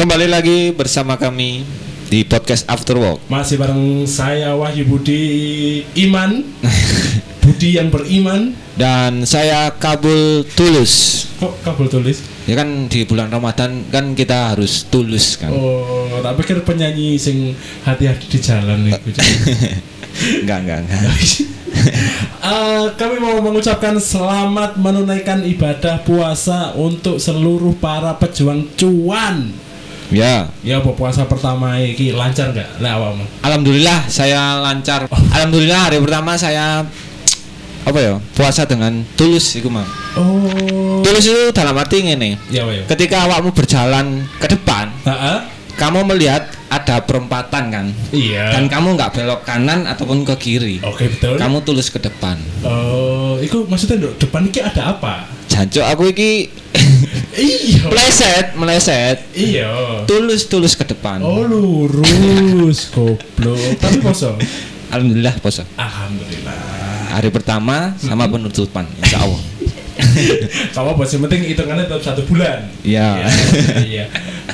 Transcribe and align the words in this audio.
Kembali 0.00 0.32
lagi 0.32 0.72
bersama 0.72 1.20
kami 1.20 1.60
di 2.08 2.24
podcast 2.24 2.64
After 2.72 2.96
Work. 2.96 3.28
Masih 3.28 3.60
bareng 3.60 4.08
saya 4.08 4.56
Wahyu 4.56 4.88
Budi 4.88 5.20
Iman 5.92 6.40
Budi 7.44 7.76
yang 7.76 7.92
beriman 7.92 8.56
Dan 8.80 9.28
saya 9.28 9.68
Kabul 9.76 10.48
Tulus. 10.56 11.28
Kok 11.36 11.52
kabel 11.60 11.92
tulis? 11.92 12.24
Ya 12.48 12.56
kan 12.56 12.88
di 12.88 13.04
bulan 13.04 13.28
Ramadan 13.28 13.84
kan 13.92 14.16
kita 14.16 14.56
harus 14.56 14.88
tulus 14.88 15.36
kan. 15.36 15.52
Oh, 15.52 16.08
tak 16.24 16.32
pikir 16.40 16.64
penyanyi 16.64 17.20
sing 17.20 17.52
hati-hati 17.84 18.24
di 18.24 18.38
jalan 18.40 18.88
itu 18.88 19.20
enggak, 20.48 20.64
enggak, 20.64 20.78
enggak. 20.80 21.12
Eh, 22.40 22.86
Kami 22.96 23.20
mau 23.20 23.36
mengucapkan 23.44 24.00
selamat 24.00 24.80
menunaikan 24.80 25.44
ibadah 25.44 26.00
puasa 26.02 26.72
Untuk 26.72 27.20
seluruh 27.20 27.76
para 27.76 28.16
pejuang 28.16 28.64
cuan 28.80 29.52
Ya, 30.10 30.50
Ya 30.66 30.82
apa 30.82 30.90
puasa 30.98 31.22
pertama 31.30 31.78
ini 31.78 32.10
lancar 32.10 32.50
nggak? 32.50 32.82
Lah 32.82 32.98
awakmu 32.98 33.22
alhamdulillah 33.46 34.10
saya 34.10 34.58
lancar. 34.58 35.06
Alhamdulillah 35.06 35.86
hari 35.86 36.02
pertama 36.02 36.34
saya 36.34 36.82
apa 37.80 37.98
ya? 37.98 38.18
Puasa 38.34 38.66
dengan 38.66 39.06
tulus 39.14 39.54
iku, 39.56 39.70
Mang. 39.70 39.86
Oh 40.18 41.00
Tulus 41.00 41.30
itu 41.30 41.54
dalam 41.54 41.78
arti 41.78 42.02
ngene. 42.02 42.36
Ya 42.50 42.66
ya 42.66 42.82
Ketika 42.90 43.24
awakmu 43.30 43.54
berjalan 43.54 44.26
ke 44.42 44.50
depan, 44.50 44.90
Heeh. 45.06 45.38
kamu 45.78 46.02
melihat 46.04 46.50
ada 46.70 47.02
perempatan 47.06 47.70
kan. 47.70 47.86
Iya 48.10 48.50
Dan 48.52 48.66
kamu 48.66 48.98
nggak 48.98 49.14
belok 49.14 49.40
kanan 49.46 49.86
ataupun 49.86 50.26
ke 50.26 50.34
kiri. 50.36 50.76
Oke 50.82 51.06
betul 51.06 51.38
Kamu 51.38 51.62
tulus 51.62 51.86
ke 51.88 52.02
depan. 52.02 52.36
Oh, 52.66 53.38
itu 53.38 53.62
maksudnya 53.70 54.10
depan 54.18 54.42
ini 54.46 54.58
ada 54.58 54.90
apa? 54.94 55.24
Jancuk 55.46 55.86
aku 55.86 56.10
iki 56.10 56.50
Iya. 57.36 57.86
meleset, 57.86 58.46
meleset. 58.58 59.18
Iya. 59.34 59.70
Tulus 60.06 60.50
tulus 60.50 60.74
ke 60.74 60.82
depan. 60.82 61.22
Oh 61.22 61.46
lurus, 61.46 62.90
goblok. 62.90 63.78
Tapi 63.78 64.02
poso. 64.02 64.34
Alhamdulillah 64.90 65.34
poso. 65.38 65.62
Alhamdulillah. 65.78 67.14
Hari 67.14 67.30
pertama 67.30 67.94
sama 67.98 68.26
penutupan, 68.26 68.86
insya 69.02 69.22
Allah. 69.22 69.42
Kalau 70.76 70.96
bos 70.96 71.10
yang 71.12 71.22
penting 71.28 71.52
hitungannya 71.54 71.84
tetap 71.86 72.02
satu 72.02 72.22
bulan. 72.26 72.66
Iya. 72.82 73.20
Iya. 73.84 74.04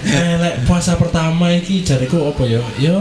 Eh, 0.07 0.35
lek 0.43 0.55
puasa 0.69 0.99
pertama 0.99 1.55
iki 1.55 1.87
jariku 1.87 2.29
apa 2.29 2.43
ya? 2.45 2.61
Ya 2.83 2.99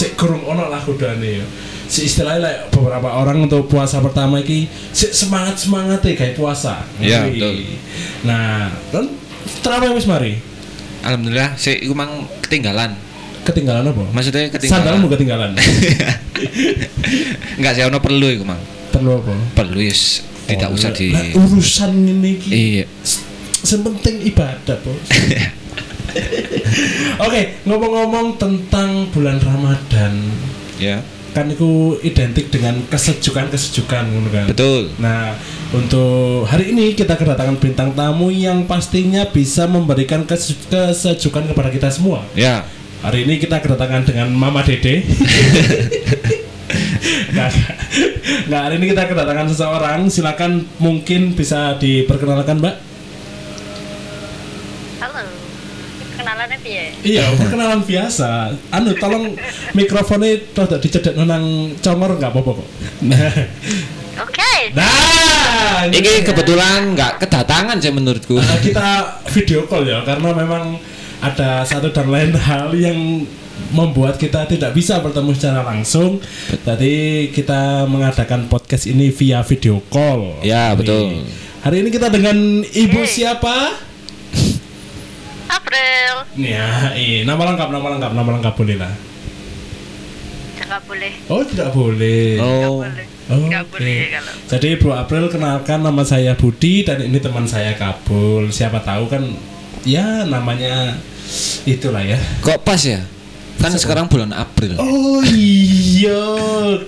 sik 0.00 0.16
kurang 0.16 0.40
ono 0.42 0.72
lah 0.72 0.80
kudane 0.80 1.44
ya. 1.44 1.46
Si 1.84 2.08
istilahnya 2.08 2.40
lek 2.40 2.56
beberapa 2.72 3.12
orang 3.12 3.44
untuk 3.44 3.68
puasa 3.68 4.00
pertama 4.00 4.40
iki 4.40 4.64
sik 4.90 5.12
semangat 5.12 5.60
semangat 5.60 6.00
kayak 6.00 6.32
puasa. 6.32 6.80
Iya, 6.96 7.28
betul. 7.28 7.68
Nah, 8.24 8.72
kan 8.88 9.04
terawih 9.60 9.92
wis 9.92 10.08
mari. 10.08 10.40
Alhamdulillah, 11.04 11.56
saya 11.56 11.76
iku 11.76 11.92
mang 11.92 12.24
ketinggalan. 12.40 12.96
Ketinggalan 13.44 13.88
apa? 13.88 14.04
Maksudnya 14.12 14.48
ketinggalan. 14.48 14.80
Sandalmu 14.84 15.06
ketinggalan. 15.08 15.50
Enggak 17.60 17.72
sih, 17.76 17.82
ono 17.84 17.98
perlu 18.00 18.26
iku 18.28 18.44
mang. 18.44 18.60
Perlu 18.92 19.20
apa? 19.20 19.32
Perlu 19.56 19.80
yes. 19.80 20.24
Tidak 20.44 20.66
Oh, 20.66 20.74
usah 20.74 20.90
di. 20.90 21.14
urusan 21.36 21.90
ini 21.94 22.30
iki. 22.36 22.48
Iya. 22.50 22.86
Sepenting 23.60 24.24
ibadah, 24.26 24.76
Bos. 24.82 25.04
Oke, 27.26 27.60
ngomong-ngomong 27.64 28.36
tentang 28.36 29.08
bulan 29.10 29.36
Ramadan, 29.38 30.12
Ya. 30.80 31.04
kan 31.30 31.46
itu 31.46 31.94
identik 32.00 32.50
dengan 32.50 32.82
kesejukan-kesejukan 32.88 34.04
kan. 34.32 34.46
Betul. 34.48 34.90
Nah, 34.98 35.36
untuk 35.70 36.46
hari 36.46 36.72
ini 36.72 36.92
kita 36.92 37.14
kedatangan 37.14 37.60
bintang 37.60 37.94
tamu 37.94 38.28
yang 38.28 38.66
pastinya 38.66 39.22
bisa 39.24 39.66
memberikan 39.66 40.24
kese- 40.24 40.58
kesejukan 40.66 41.50
kepada 41.50 41.70
kita 41.70 41.88
semua. 41.88 42.24
Ya. 42.34 42.66
Hari 43.00 43.24
ini 43.24 43.38
kita 43.38 43.60
kedatangan 43.60 44.04
dengan 44.04 44.28
Mama 44.28 44.60
Dede. 44.60 45.00
Nggak, 47.30 47.50
nggak, 48.50 48.62
hari 48.66 48.74
ini 48.82 48.86
kita 48.90 49.06
kedatangan 49.06 49.46
seseorang. 49.48 50.00
Silakan 50.10 50.66
mungkin 50.78 51.32
bisa 51.32 51.78
diperkenalkan, 51.78 52.58
Mbak. 52.58 52.74
Iya, 57.00 57.32
perkenalan 57.36 57.80
biasa. 57.82 58.52
Anu, 58.70 58.92
tolong 58.98 59.32
mikrofonnya 59.72 60.36
rada 60.52 60.76
dicedek 60.76 61.16
nang 61.16 61.74
congor 61.80 62.20
nggak 62.20 62.30
apa-apa 62.30 62.50
kok. 62.60 62.68
Oke. 64.24 64.52
nah 64.76 65.88
Ini 65.88 66.20
kebetulan 66.20 66.92
nggak 66.92 67.24
kedatangan 67.24 67.80
sih 67.80 67.88
menurutku. 67.88 68.36
Nah, 68.36 68.58
kita 68.60 68.88
video 69.32 69.64
call 69.64 69.88
ya 69.88 70.04
karena 70.04 70.36
memang 70.36 70.76
ada 71.20 71.64
satu 71.64 71.88
dan 71.92 72.08
lain 72.08 72.32
hal 72.36 72.68
yang 72.76 73.24
membuat 73.72 74.16
kita 74.16 74.48
tidak 74.48 74.72
bisa 74.72 75.00
bertemu 75.00 75.32
secara 75.36 75.60
langsung. 75.64 76.20
Tadi 76.64 77.28
kita 77.32 77.84
mengadakan 77.88 78.48
podcast 78.48 78.88
ini 78.88 79.12
via 79.12 79.40
video 79.44 79.80
call. 79.88 80.40
Ya, 80.44 80.72
betul. 80.76 81.24
Hari 81.60 81.84
ini 81.84 81.88
kita 81.92 82.08
dengan 82.08 82.64
ibu 82.64 83.00
Hey. 83.04 83.08
siapa? 83.20 83.88
April. 85.70 86.14
Ya, 86.34 86.66
iya. 86.92 87.22
Nama 87.22 87.42
lengkap, 87.54 87.68
nama 87.70 87.86
lengkap, 87.94 88.12
nama 88.12 88.28
lengkap 88.34 88.54
boleh 88.54 88.76
lah. 88.76 88.92
Enggak 90.60 90.82
boleh. 90.86 91.12
Oh, 91.26 91.42
tidak 91.42 91.68
boleh. 91.70 92.38
Enggak 92.38 92.66
Oh. 92.66 92.78
boleh. 92.80 93.06
Oh, 93.30 93.38
Enggak 93.40 93.62
oke. 93.64 93.70
boleh 93.72 93.98
kalau. 94.08 94.32
Jadi 94.46 94.68
Bro 94.76 94.92
April 94.92 95.24
kenalkan 95.26 95.78
nama 95.80 96.02
saya 96.02 96.32
Budi 96.34 96.82
dan 96.82 96.98
ini 97.00 97.18
teman 97.18 97.46
saya 97.46 97.74
Kabul. 97.74 98.50
Siapa 98.50 98.78
tahu 98.78 99.06
kan 99.06 99.22
ya 99.82 100.26
namanya 100.26 100.98
itulah 101.62 102.02
ya. 102.02 102.18
Kok 102.40 102.62
pas 102.62 102.82
ya? 102.82 103.02
Kan 103.60 103.76
sekarang 103.76 104.08
bulan 104.08 104.32
April. 104.32 104.80
Oh 104.80 105.20
iya, 105.28 106.16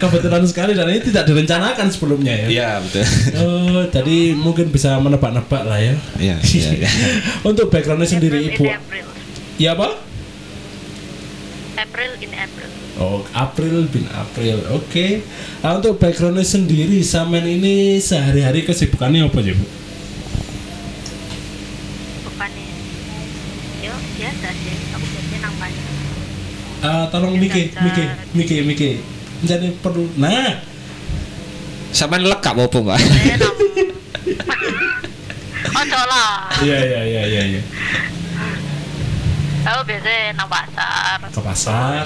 kebetulan 0.00 0.40
sekali 0.48 0.72
dan 0.72 0.88
ini 0.88 1.04
tidak 1.04 1.28
direncanakan 1.28 1.86
sebelumnya 1.92 2.32
ya. 2.32 2.46
Iya, 2.48 2.70
betul. 2.80 3.04
Oh, 3.44 3.80
tadi 3.92 4.32
mungkin 4.32 4.72
bisa 4.72 4.96
menebak-nebak 4.96 5.62
lah 5.68 5.76
ya. 5.76 5.94
Iya, 6.16 6.36
iya, 6.40 6.70
iya. 6.80 6.90
Untuk 7.48 7.68
backgroundnya 7.68 8.08
sendiri 8.08 8.40
April 8.40 8.56
ibu, 8.56 8.64
in 8.64 8.72
April. 8.80 9.04
ya 9.60 9.70
apa? 9.76 9.88
April 11.76 12.10
in 12.24 12.32
April. 12.32 12.68
Oh, 13.00 13.20
April 13.36 13.76
bin 13.92 14.04
April. 14.12 14.64
Oke. 14.72 15.24
Nah, 15.64 15.80
untuk 15.80 15.96
backgroundnya 15.96 16.44
sendiri, 16.44 17.00
Samen 17.00 17.40
ini 17.48 17.96
sehari-hari 17.98 18.68
kesibukannya 18.68 19.24
apa 19.28 19.40
ya 19.40 19.56
bu? 19.56 19.81
Ah, 26.82 27.06
tolong 27.14 27.38
Miki, 27.38 27.70
Miki, 27.78 28.04
Miki, 28.34 28.56
Miki. 28.66 28.90
Jadi 29.46 29.70
perlu. 29.78 30.10
Nah, 30.18 30.72
Sampai 31.92 32.24
lekap 32.24 32.56
apa 32.56 32.72
enggak? 32.72 32.98
Saya 33.04 33.36
nang. 33.36 33.56
Ojo 35.72 36.00
lah. 36.08 36.48
iya 36.64 36.78
iya 36.80 37.00
iya 37.04 37.22
iya. 37.28 37.42
iya. 37.52 37.62
Aku 39.68 39.80
biasanya 39.84 40.34
nang 40.34 40.48
pasar. 40.48 41.18
Ke 41.28 41.40
pasar. 41.44 42.04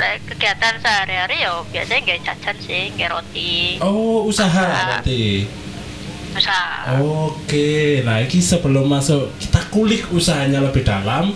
Kegiatan 0.00 0.74
sehari-hari 0.82 1.46
yo 1.46 1.62
biasanya 1.70 2.00
nggak 2.02 2.20
jajan 2.26 2.56
sih, 2.58 2.82
nggak 2.98 3.08
roti. 3.14 3.78
Oh, 3.78 4.26
usaha 4.26 4.98
berarti. 4.98 5.46
Bisa. 6.34 6.60
Oke, 6.98 8.02
nah 8.02 8.18
ini 8.22 8.38
sebelum 8.42 8.86
masuk 8.90 9.30
kita 9.38 9.60
kulik 9.70 10.10
usahanya 10.10 10.58
lebih 10.58 10.82
dalam. 10.82 11.32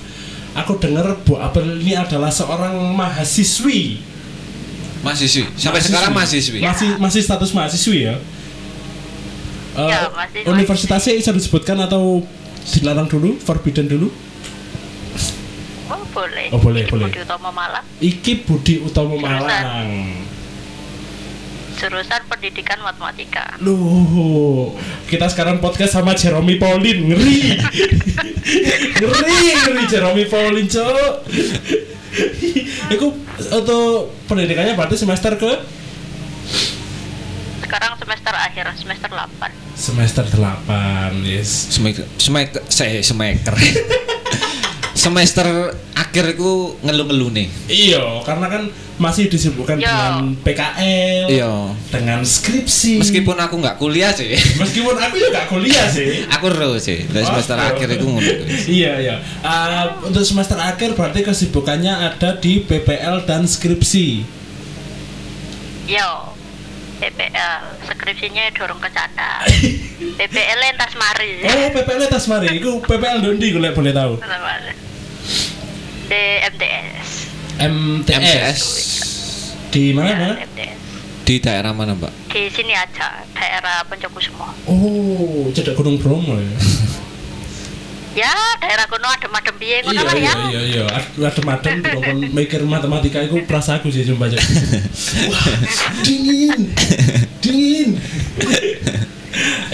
Aku 0.55 0.79
dengar 0.79 1.19
Bu 1.23 1.35
April 1.35 1.83
ini 1.83 1.95
adalah 1.95 2.31
seorang 2.31 2.79
mahasiswi. 2.95 3.99
Mahasiswi. 5.03 5.51
Sampai 5.53 5.79
Mahasiswi. 5.79 5.89
sekarang 5.91 6.13
mahasiswi. 6.13 6.59
Masih 6.63 6.89
masih 6.97 7.21
status 7.21 7.51
mahasiswi 7.51 8.07
ya? 8.07 8.17
Eh, 9.75 9.89
Ya, 9.91 10.07
masih 10.09 10.47
universitasnya 10.47 11.19
bisa 11.19 11.35
disebutkan 11.35 11.75
atau 11.79 12.23
dilarang 12.71 13.11
dulu, 13.11 13.35
forbidden 13.37 13.91
dulu? 13.91 14.09
Oh 15.85 16.01
boleh. 16.15 16.49
Oh, 16.49 16.61
boleh, 16.63 16.87
Ini 16.87 16.91
boleh. 16.91 17.09
Budi 17.11 17.21
Utomo 17.21 17.51
Malang, 17.51 17.85
Iki 17.99 18.33
Budi 18.47 18.75
Utomo 18.81 19.19
Jurusan. 19.19 19.43
Malang. 19.43 19.89
Jurusan 21.75 22.23
Pendidikan 22.31 22.79
Matematika. 22.81 23.59
Loh, 23.61 24.73
kita 25.11 25.27
sekarang 25.29 25.59
podcast 25.59 25.99
sama 25.99 26.15
Jeremy 26.15 26.57
Pauline, 26.57 27.13
ngeri, 27.13 27.59
ngeri, 29.03 29.39
ngeri 29.59 29.85
Jeremy 29.91 30.25
Pauline, 30.31 30.71
cok. 30.71 31.15
Itu 32.95 33.07
untuk 33.51 34.15
pendidikannya 34.31 34.79
berarti 34.79 34.95
semester 34.95 35.35
ke 35.35 35.53
Sekarang 37.59 37.99
semester 37.99 38.35
akhir, 38.35 38.67
semester 38.79 39.11
8. 39.11 39.51
semester 39.75 40.25
8 40.31 41.27
yes. 41.27 41.75
Smaker, 41.75 42.07
smaker, 42.15 42.63
saya 42.71 43.03
smaker. 43.03 43.59
semester 45.05 45.45
akhir 45.93 46.33
iku 46.33 46.81
ngeluh-ngeluh 46.81 47.29
nih. 47.29 47.47
Iya, 47.69 48.25
karena 48.25 48.49
kan 48.49 48.63
masih 48.97 49.29
disibukkan 49.29 49.77
Iya. 49.77 49.85
dengan 49.85 50.17
PKL, 50.41 51.25
Iya. 51.29 51.53
dengan 51.93 52.25
skripsi. 52.25 53.05
Meskipun 53.05 53.37
aku 53.37 53.61
nggak 53.61 53.77
kuliah 53.77 54.17
sih. 54.17 54.33
meskipun 54.57 54.97
aku 54.97 55.21
juga 55.21 55.45
kuliah 55.45 55.85
sih. 55.93 56.25
aku 56.25 56.47
ro 56.49 56.81
sih. 56.81 57.05
Dari 57.05 57.27
semester 57.27 57.59
Oh. 57.61 57.69
akhir 57.69 57.89
iku 58.01 58.07
ngono. 58.17 58.33
iya 58.65 58.97
iya. 58.97 59.17
Ah, 59.45 60.01
untuk 60.01 60.25
semester 60.25 60.57
akhir 60.57 60.97
berarti 60.97 61.21
kesibukannya 61.21 61.93
ada 61.93 62.41
di 62.41 62.65
PPL 62.65 63.29
dan 63.29 63.45
skripsi. 63.45 64.25
Yo. 65.85 66.33
PPL 66.95 67.75
skripsinya 67.85 68.49
dorong 68.55 68.81
ke 68.81 68.89
sana. 68.89 69.43
PPL 70.23 70.61
entas 70.73 70.95
mari. 70.97 71.43
Oh, 71.45 71.69
PPL 71.75 72.07
tas 72.09 72.25
mari. 72.31 72.57
Iku 72.57 72.81
PPL 72.81 73.21
dondi 73.21 73.51
gue 73.53 73.61
boleh 73.61 73.93
tahu. 73.93 74.15
Di 76.05 76.23
MTS. 76.45 77.09
MTS. 77.57 78.13
MTS 78.13 78.63
Di 79.71 79.91
mana 79.91 80.07
Ya, 80.07 80.17
mana? 80.17 80.35
MTS. 80.43 80.79
di 81.25 81.35
daerah 81.41 81.73
mana, 81.73 81.97
Mbak? 81.97 82.13
Di 82.29 82.53
sini 82.53 82.77
aja, 82.77 83.25
daerah 83.33 83.81
Poncokusumo. 83.89 84.45
Oh, 84.69 85.49
cedek 85.51 85.73
Gunung 85.75 85.97
Bromo 85.97 86.37
ya. 86.37 86.53
Ya, 88.15 88.31
daerah 88.63 88.87
kuno 88.87 89.11
ada 89.11 89.27
madem 89.27 89.59
piye 89.59 89.83
ngono 89.83 89.91
iya 89.91 90.07
lah 90.07 90.15
iya 90.15 90.31
ya. 90.31 90.35
iya 90.47 90.63
iya. 90.63 90.85
Adem-adem 91.19 91.83
kon 91.83 92.23
mikir 92.39 92.63
matematika 92.63 93.19
itu 93.19 93.43
prasaku 93.43 93.91
sih 93.91 94.07
sumpah 94.07 94.31
Cek. 94.31 94.39
Wah, 95.35 95.47
dingin. 96.07 96.71
Dingin. 97.43 97.99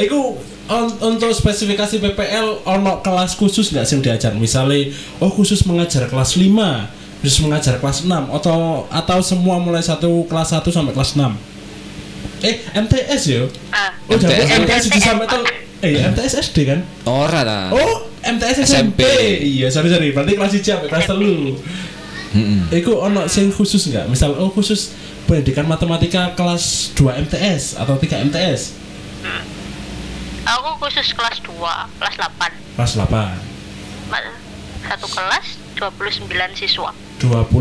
Iku 0.01 0.41
on- 0.71 0.97
untuk 1.05 1.31
spesifikasi 1.31 1.99
PPL 1.99 2.63
ono 2.65 3.03
kelas 3.03 3.35
khusus 3.35 3.69
nggak 3.69 3.83
sih 3.83 3.95
yang 3.95 4.03
diajar? 4.03 4.33
Misalnya, 4.33 4.89
oh 5.19 5.29
khusus 5.29 5.67
mengajar 5.67 6.07
kelas 6.07 6.35
5, 6.35 6.87
khusus 7.21 7.43
mengajar 7.43 7.77
kelas 7.77 8.03
6 8.03 8.31
atau 8.31 8.87
atau 8.89 9.19
semua 9.21 9.59
mulai 9.59 9.83
satu 9.83 10.25
kelas 10.25 10.55
1 10.55 10.71
sampai 10.71 10.95
kelas 10.95 11.13
6? 11.13 11.35
Eh, 12.41 12.57
MTS 12.73 13.23
ya? 13.27 13.43
Ah, 13.69 13.93
Oh, 14.07 14.17
MTS. 14.17 14.49
MTS 14.57 14.85
di 14.89 15.01
sampai 15.01 15.27
tel 15.27 15.43
Eh, 15.81 15.97
MTS 15.99 16.33
SD 16.43 16.57
kan? 16.65 16.81
Ora 17.05 17.41
ta. 17.41 17.73
Oh, 17.73 18.05
MTS 18.21 18.65
SMP. 18.65 19.01
SMP. 19.01 19.03
Iya, 19.43 19.69
sorry 19.69 19.89
sorry. 19.89 20.13
Berarti 20.13 20.33
kelas 20.35 20.53
1 20.53 20.61
sampai 20.63 20.89
kelas 20.89 21.09
3. 21.09 21.57
Heeh. 22.31 22.61
Iku 22.79 22.95
ono 22.97 23.27
sing 23.27 23.51
khusus 23.51 23.89
nggak? 23.89 24.07
Misal 24.07 24.37
oh 24.37 24.49
khusus 24.49 24.93
pendidikan 25.25 25.65
matematika 25.65 26.31
kelas 26.33 26.93
2 26.95 27.17
MTS 27.19 27.75
atau 27.75 27.97
3 27.97 28.23
MTS? 28.23 28.77
Aku 30.43 30.71
khusus 30.79 31.13
kelas 31.13 31.39
2, 31.41 31.53
kelas 31.97 32.15
8. 32.17 32.53
Kelas 32.75 32.93
8. 32.97 33.37
Ma- 34.09 34.39
Satu 34.81 35.07
kelas 35.07 35.47
29 35.77 36.25
siswa. 36.57 36.91
29 37.21 37.61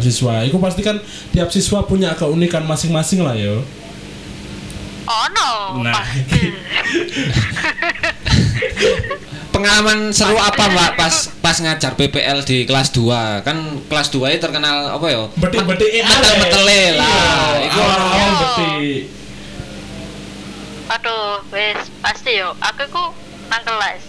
siswa. 0.00 0.34
Iku 0.40 0.56
pasti 0.56 0.80
kan 0.80 1.02
tiap 1.30 1.50
siswa 1.50 1.82
punya 1.82 2.14
keunikan 2.14 2.62
masing-masing 2.62 3.20
lah 3.20 3.34
ya. 3.34 3.58
Oh 5.02 5.26
no, 5.28 5.50
Nah. 5.82 6.06
Pengalaman 9.50 10.14
seru 10.14 10.38
apa, 10.38 10.70
Mbak, 10.70 10.90
pas 10.94 11.14
pas 11.42 11.56
ngajar 11.58 11.98
PPL 11.98 12.46
di 12.46 12.62
kelas 12.62 12.94
2? 12.94 13.42
Kan 13.42 13.56
kelas 13.90 14.08
2 14.08 14.30
itu 14.30 14.40
terkenal 14.40 14.94
apa 14.94 15.06
ya? 15.10 15.26
Betik-betik 15.34 15.90
Metel-metele 16.00 16.82
lah. 16.94 17.58
Iku 17.58 17.74
Iku 17.74 17.80
awal 17.82 17.98
ono. 17.98 18.38
betik. 18.38 19.02
Aduh, 20.90 21.38
wes 21.54 21.78
pasti 22.02 22.34
yo. 22.34 22.50
Aku 22.58 22.82
ku 22.90 23.04
nang 23.46 23.62
kelas. 23.62 24.02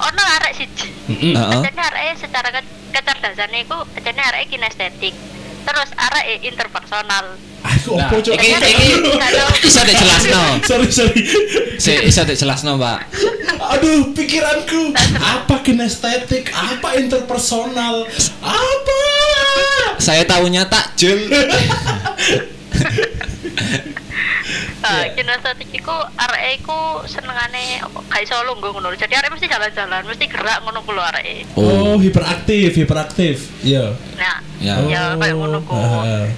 Ono 0.00 0.22
arek 0.40 0.52
siji. 0.56 0.88
Heeh. 1.06 1.36
Heeh. 1.36 1.60
Ajane 1.60 1.82
arek 1.84 2.16
secara 2.16 2.48
ke 2.48 2.60
kecerdasan 2.90 3.52
iku 3.54 3.84
ajane 3.92 4.22
arek 4.24 4.48
kinestetik. 4.48 5.12
Terus 5.64 5.90
arek 5.94 6.26
interpersonal. 6.42 7.36
Aku 7.64 7.96
Nah, 7.96 8.08
opo 8.12 8.20
cok? 8.20 8.36
iki 8.36 8.56
iki 8.60 8.88
bisa 9.60 9.80
dijelasno. 9.84 10.42
Sorry 10.64 10.88
sorry. 10.88 11.20
Si 11.80 11.92
bisa 12.04 12.24
dijelasno, 12.24 12.76
Mbak. 12.76 12.98
Aduh, 13.56 14.12
pikiranku. 14.12 14.92
Apa 15.16 15.64
kinestetik? 15.64 16.52
Apa 16.52 16.96
interpersonal? 16.96 18.04
Apa? 18.40 19.00
Saya 19.96 20.24
tahunya 20.24 20.68
takjil. 20.68 21.24
Nah, 24.84 25.00
Iya. 25.00 25.16
kinestetik 25.16 25.72
iku 25.72 25.96
arek 26.14 26.60
iku 26.60 26.76
senengane 27.08 27.80
apa 27.80 28.04
gak 28.04 28.20
iso 28.20 28.36
lungguh 28.44 28.68
ngono. 28.68 28.92
Jadi 28.92 29.16
arek 29.16 29.32
mesti 29.32 29.48
jalan-jalan, 29.48 30.04
mesti 30.04 30.28
gerak 30.28 30.60
ngono 30.60 30.84
ku 30.84 30.92
lho 30.92 31.00
arek. 31.00 31.48
Oh, 31.56 31.96
hiperaktif, 31.96 32.76
hiperaktif. 32.76 33.48
Iya. 33.64 33.96
Nah, 34.20 34.44
Ya. 34.60 34.76
ya 34.84 35.02
kayak 35.16 35.34
ngono 35.34 35.64
ku. 35.64 35.72
heeh. 35.72 36.28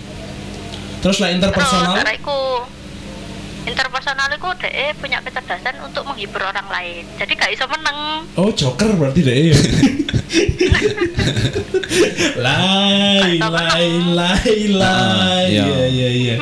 Terus 0.97 1.19
lah 1.19 1.29
Terus 1.29 1.39
interpersonal? 1.43 1.95
arekku 1.99 2.39
interpersonal 3.67 4.31
iku 4.31 4.55
dhek 4.55 4.95
punya 4.97 5.19
kecerdasan 5.21 5.83
untuk 5.83 6.07
menghibur 6.07 6.39
orang 6.41 6.71
lain. 6.71 7.03
Jadi 7.19 7.33
gak 7.35 7.51
iso 7.51 7.67
meneng. 7.67 8.31
Oh, 8.39 8.55
joker 8.55 8.95
berarti 8.95 9.21
deh. 9.21 9.51
ya. 10.07 10.17
lai, 12.37 13.37
Atau 13.39 13.51
lai, 13.53 13.87
menang. 13.91 14.15
lai, 14.15 14.59
lai. 14.71 15.45
iya. 15.51 16.09
Iya. 16.09 16.37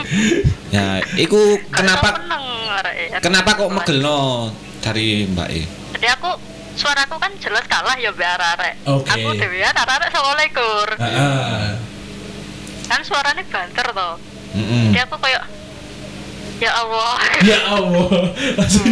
Ya, 0.70 0.87
iku 1.16 1.38
kenapa 1.70 2.19
arek. 2.75 3.20
kenapa 3.20 3.50
kok 3.55 3.70
megelno 3.70 4.50
dari 4.81 5.25
Mbak 5.26 5.49
E? 5.50 5.62
Jadi 5.94 6.06
aku 6.11 6.31
suaraku 6.75 7.16
kan 7.16 7.31
jelas 7.38 7.64
kalah 7.64 7.94
ya 7.94 8.11
biar 8.11 8.40
arek. 8.58 8.75
Oke. 8.84 9.11
Aku 9.11 9.28
dhewean 9.34 9.72
arek 9.72 10.08
sama 10.10 10.32
lekur. 10.34 10.88
Heeh. 10.99 11.78
Kan 12.84 13.00
suaranya 13.00 13.43
banter 13.46 13.87
toh. 13.88 14.14
Heeh. 14.52 14.84
Jadi 14.90 15.00
aku 15.00 15.17
kayak 15.19 15.43
ya 16.58 16.70
Allah. 16.72 17.14
Ya 17.43 17.58
Allah, 17.69 18.10
langsung. 18.58 18.87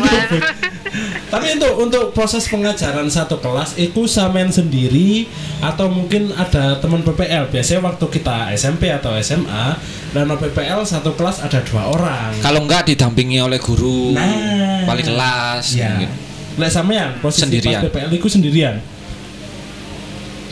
Tapi 1.33 1.57
untuk 1.57 1.73
untuk 1.81 2.05
proses 2.13 2.45
pengajaran 2.45 3.09
satu 3.09 3.41
kelas 3.41 3.81
itu 3.81 4.05
samen 4.05 4.53
sendiri 4.53 5.25
atau 5.65 5.89
mungkin 5.89 6.29
ada 6.37 6.77
teman 6.77 7.01
PPL. 7.01 7.49
Biasanya 7.49 7.89
waktu 7.89 8.05
kita 8.13 8.53
SMP 8.53 8.93
atau 8.93 9.17
SMA, 9.17 9.81
dan 10.13 10.29
PPL 10.29 10.85
satu 10.85 11.17
kelas 11.17 11.41
ada 11.41 11.65
dua 11.65 11.89
orang. 11.89 12.37
Kalau 12.45 12.69
enggak 12.69 12.85
didampingi 12.85 13.41
oleh 13.41 13.57
guru 13.57 14.13
Nah. 14.13 14.85
wali 14.85 15.01
kelas 15.01 15.73
Ya. 15.73 15.97
mungkin. 15.97 16.13
Lek 16.53 16.69
sampean 16.69 17.17
posisi 17.19 17.49
Sendirian. 17.49 17.81
pas 17.81 17.89
PPL 17.89 18.13
itu 18.13 18.29
sendirian. 18.29 18.77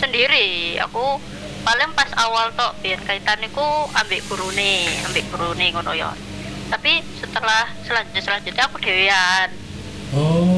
Sendiri 0.00 0.80
aku 0.80 1.20
paling 1.60 1.92
pas 1.92 2.08
awal 2.16 2.48
tok 2.56 2.72
biar 2.80 2.96
kaitan 3.04 3.36
iku 3.44 3.84
ambek 3.92 4.24
gurune, 4.26 4.88
ambek 5.04 5.28
gurune 5.28 5.66
ngono 5.76 5.92
ya. 5.92 6.08
Tapi 6.72 7.04
setelah 7.20 7.68
selanjutnya 7.84 8.22
selanjutnya 8.24 8.64
aku 8.64 8.76
dewean. 8.80 9.48
Oh. 10.10 10.49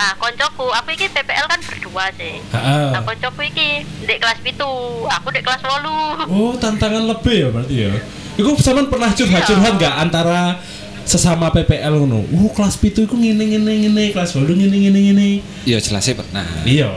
Nah, 0.00 0.16
koncoku, 0.16 0.64
aku 0.72 0.96
iki 0.96 1.12
PPL 1.12 1.44
kan 1.44 1.60
berdua 1.60 2.08
sih. 2.16 2.40
Heeh. 2.40 2.88
Nah, 2.88 3.04
koncoku 3.04 3.44
iki 3.44 3.84
di 3.84 4.16
kelas 4.16 4.40
pitu, 4.40 5.04
aku 5.04 5.28
di 5.28 5.44
kelas 5.44 5.60
8. 5.60 6.24
Oh, 6.24 6.56
tantangan 6.56 7.04
lebih 7.04 7.36
ya 7.36 7.48
berarti 7.52 7.74
ya. 7.76 7.92
Iku 8.40 8.56
sampean 8.56 8.88
pernah 8.88 9.12
curhat-curhat 9.12 9.76
nggak 9.76 9.94
antara 10.00 10.56
sesama 11.04 11.52
PPL 11.52 12.00
ngono. 12.00 12.24
Uh, 12.32 12.48
kelas 12.56 12.80
pitu 12.80 13.04
iku 13.04 13.12
ngene 13.12 13.44
ngene 13.44 13.72
ngene, 13.84 14.04
kelas 14.16 14.32
8 14.32 14.48
ngene 14.48 14.88
ngene 14.88 15.00
ngene. 15.12 15.28
Ya 15.68 15.76
jelas 15.84 16.00
sih 16.00 16.16
pernah. 16.16 16.48
Iya. 16.64 16.88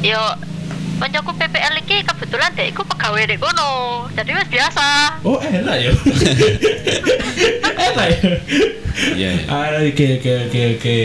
Yo 0.00 0.22
koncoku 0.96 1.36
PPL 1.36 1.76
iki 1.84 2.00
kebetulan 2.08 2.56
dek 2.56 2.72
iku 2.72 2.88
pegawai 2.88 3.28
di 3.28 3.36
kono. 3.36 3.68
Jadi 4.16 4.32
wis 4.32 4.48
biasa. 4.48 4.88
Oh, 5.28 5.36
enak 5.44 5.76
ya. 5.76 5.92
enak 7.92 8.06
ya. 8.16 8.32
Iya. 9.12 9.30
iya. 9.36 9.44
Ah, 9.44 9.76
Oke 9.84 10.16
oke 10.16 10.30
oke 10.48 10.60
oke. 10.80 11.00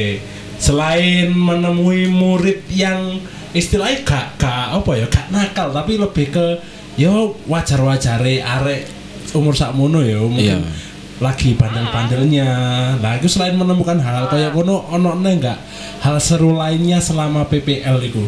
Selain 0.66 1.30
menemui 1.30 2.10
murid 2.10 2.66
yang 2.74 3.22
istilahnya 3.54 4.02
gak 4.02 4.42
gak 4.42 4.82
apa 4.82 4.92
ya 4.98 5.06
gak 5.06 5.30
nakal 5.30 5.70
tapi 5.70 5.96
lebih 5.96 6.34
ke 6.34 6.58
yo 6.98 7.38
wajar 7.46 7.78
wajare 7.80 8.42
arek 8.42 8.90
umur 9.32 9.54
sakmono 9.54 10.02
ya 10.02 10.20
mungkin 10.20 10.60
Iya. 10.60 11.24
lagi 11.24 11.56
bandel-bandelnya. 11.56 12.50
Nah, 13.00 13.14
itu 13.16 13.32
selain 13.32 13.56
menemukan 13.56 13.96
hal 14.02 14.28
kayak 14.28 14.52
kono 14.52 14.84
ono 14.90 15.16
neng 15.16 15.40
enggak 15.40 15.56
hal 16.02 16.20
seru 16.20 16.52
lainnya 16.52 17.00
selama 17.00 17.48
PPL 17.48 18.04
itu? 18.04 18.26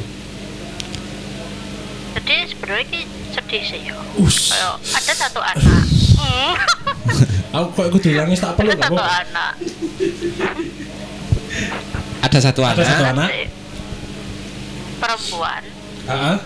Jadi 2.15 2.35
sebenarnya 2.47 3.01
sedih 3.35 3.63
sih. 3.67 3.81
Kayak 3.91 4.79
ada 4.79 5.13
satu 5.17 5.39
anak. 5.43 5.83
Aku 7.55 7.67
kok 7.75 7.87
kudu 7.91 8.15
nangis 8.15 8.39
tak 8.39 8.55
perlu 8.55 8.71
satu 8.71 8.95
anak. 8.95 9.53
Ada 12.37 12.45
satu 12.45 12.61
Ada 12.61 12.77
anak. 12.77 12.85
satu 12.87 13.03
anak. 13.09 13.29
Perempuan. 14.97 15.63
Heeh. 16.07 16.37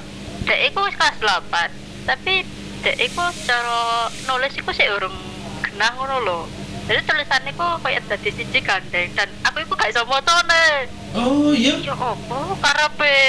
Dek 0.41 0.59
iku 0.65 0.79
wis 0.81 0.95
kelas 0.95 1.17
8. 1.19 1.67
Tapi 2.07 2.33
dek 2.81 2.95
iku 2.97 3.19
cara 3.43 4.07
nulis 4.25 4.55
iku 4.55 4.71
sih 4.71 4.87
urung 4.89 5.13
genah 5.61 5.91
ngono 5.93 6.15
lho. 6.21 6.39
Jadi 6.81 6.99
tulisan 7.03 7.43
iku 7.45 7.75
kayak 7.79 8.07
dadi 8.07 8.31
siji 8.31 8.59
gandeng 8.59 9.11
dan 9.13 9.27
aku 9.41 9.61
iku 9.61 9.75
gak 9.75 9.91
iso 9.91 10.03
motone. 10.03 10.87
Oh 11.11 11.51
iya, 11.51 11.75
Ya 11.77 11.91
apa 11.91 12.15
karepe? 12.57 13.19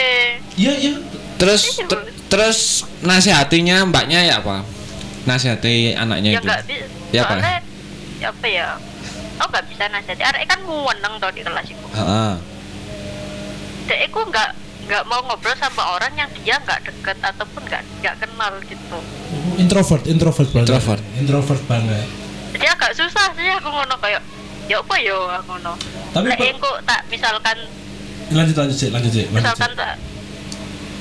iya 0.55 0.73
iya. 0.73 0.95
Terus 1.35 1.63
Iya. 1.75 1.87
ter- 1.89 2.07
terus 2.29 2.59
nasihatinya 3.01 3.83
mbaknya 3.85 4.23
ya 4.25 4.39
apa? 4.39 4.63
Nasihati 5.25 5.93
anaknya 5.93 6.31
ya 6.33 6.39
itu. 6.39 6.47
nggak 6.47 6.63
bisa 6.65 6.87
Ya 7.11 7.21
apa? 7.25 7.35
ya 8.17 8.31
apa 8.31 8.47
ya 8.49 8.67
oh 9.35 9.47
nggak 9.49 9.67
bisa 9.67 9.85
nasihati 9.89 10.23
arek 10.25 10.47
kan 10.47 10.59
nguweneng 10.61 11.19
tau 11.19 11.29
di 11.29 11.43
kelas 11.43 11.67
itu 11.67 11.87
Heeh. 11.93 12.33
Dek 13.93 14.09
aku 14.09 14.21
nggak 14.33 14.51
nggak 14.89 15.05
mau 15.05 15.21
ngobrol 15.29 15.53
sama 15.61 15.85
orang 15.95 16.13
yang 16.17 16.31
dia 16.41 16.57
nggak 16.57 16.81
deket 16.89 17.19
ataupun 17.21 17.61
nggak 17.69 17.83
nggak 18.01 18.15
kenal 18.25 18.53
gitu. 18.65 18.99
Introvert 19.61 20.03
introvert 20.09 20.49
banget. 20.49 20.67
Introvert. 20.73 21.03
introvert 21.21 21.63
banget. 21.69 22.07
Jadi 22.57 22.67
agak 22.73 22.93
susah 22.97 23.29
sih 23.37 23.49
aku 23.53 23.69
ngono 23.69 23.95
kayak 24.01 24.25
ya 24.67 24.81
apa 24.81 24.95
yo 25.05 25.29
aku 25.29 25.61
ngono. 25.61 25.77
Tapi 26.17 26.33
per- 26.33 26.49
engko 26.57 26.73
tak 26.89 27.05
misalkan 27.13 27.57
lanjut 28.33 28.57
lanjut 28.57 28.77
sih 28.81 28.89
lanjut 28.89 29.13
sih 29.13 29.29
lanjut 29.29 29.45
misalkan 29.45 29.71
tak 29.77 29.95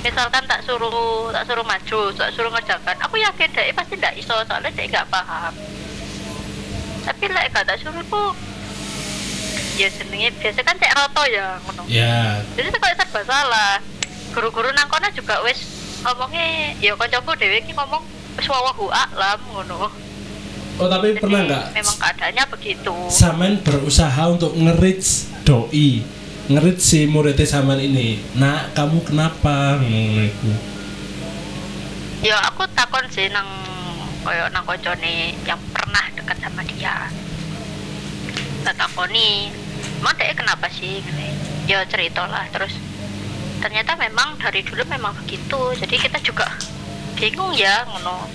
misalkan 0.04 0.44
tak 0.52 0.60
suruh 0.68 1.32
tak 1.32 1.48
suruh 1.48 1.64
maju 1.64 2.00
tak 2.12 2.30
suruh 2.36 2.52
ngerjakan 2.52 2.96
aku 3.00 3.16
yakin 3.24 3.50
dek 3.56 3.72
pasti 3.72 3.94
nggak 3.96 4.20
iso 4.20 4.36
soalnya 4.44 4.68
dek 4.76 4.92
nggak 4.92 5.08
paham. 5.08 5.54
Tapi 7.02 7.26
lek 7.34 7.50
gak 7.56 7.66
tak 7.66 7.80
suruh 7.82 8.04
ku 8.12 8.24
ya 9.80 9.88
jenenge 9.88 10.30
biasa 10.40 10.60
kan 10.64 10.76
cek 10.76 10.94
roto 10.96 11.24
ya 11.28 11.60
ngono. 11.64 11.84
Ya. 11.88 12.44
Jadi 12.58 12.68
itu 12.72 12.80
kayak 12.80 12.98
serba 13.00 13.22
salah. 13.24 13.80
Guru-guru 14.32 14.72
nang 14.72 14.88
kono 14.88 15.08
juga 15.12 15.44
wis 15.44 15.60
ngomongnya 16.02 16.76
ya 16.82 16.96
kancaku 16.96 17.36
dhewe 17.38 17.62
iki 17.62 17.72
ngomong 17.76 18.04
wis 18.40 18.48
wawahu 18.48 18.92
alam 18.92 19.40
ngono. 19.52 19.92
Oh 20.80 20.88
tapi 20.88 21.14
Jadi, 21.14 21.22
pernah 21.22 21.42
nggak? 21.46 21.66
memang 21.78 21.98
keadaannya 22.00 22.44
begitu. 22.58 22.96
Samen 23.12 23.62
berusaha 23.62 24.24
untuk 24.32 24.56
ngerits 24.56 25.30
doi 25.44 26.02
ngerit 26.50 26.80
si 26.82 27.06
muridnya 27.06 27.46
Samen 27.46 27.80
ini. 27.80 28.18
Nak 28.36 28.74
kamu 28.76 29.04
kenapa? 29.06 29.78
Iku. 29.80 30.52
ya 32.22 32.38
aku 32.54 32.70
takon 32.78 33.02
sih 33.10 33.34
nang 33.34 33.50
koyo 34.22 34.46
nang 34.54 34.62
koncone 34.62 35.34
yang 35.46 35.58
pernah 35.74 36.06
dekat 36.14 36.38
sama 36.38 36.62
dia. 36.66 37.10
Tak 38.62 38.78
takoni 38.78 39.50
emang 40.02 40.18
dek 40.18 40.34
kenapa 40.34 40.66
sih 40.74 40.98
Gini. 41.06 41.30
ya 41.70 41.86
cerita 41.86 42.26
lah 42.26 42.50
terus. 42.50 42.74
Ternyata 43.62 43.94
memang 43.94 44.34
dari 44.42 44.66
dulu 44.66 44.82
memang 44.90 45.14
begitu. 45.22 45.78
Jadi 45.78 45.96
kita 46.02 46.18
juga 46.26 46.50
bingung 47.14 47.54
ya 47.54 47.86
ngono. 47.86 48.26